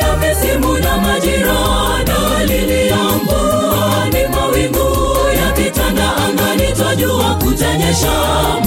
ya 0.01 0.17
misimu 0.17 0.79
na 0.79 0.97
majira. 0.97 1.59
Dalili 2.07 2.89
ya 2.89 2.97
mvua 2.97 4.05
ni 4.13 4.29
mawingu 4.29 4.97
yakitanda 5.37 6.17
angani, 6.17 6.73
twajua 6.73 7.35
kutanyesha. 7.35 8.58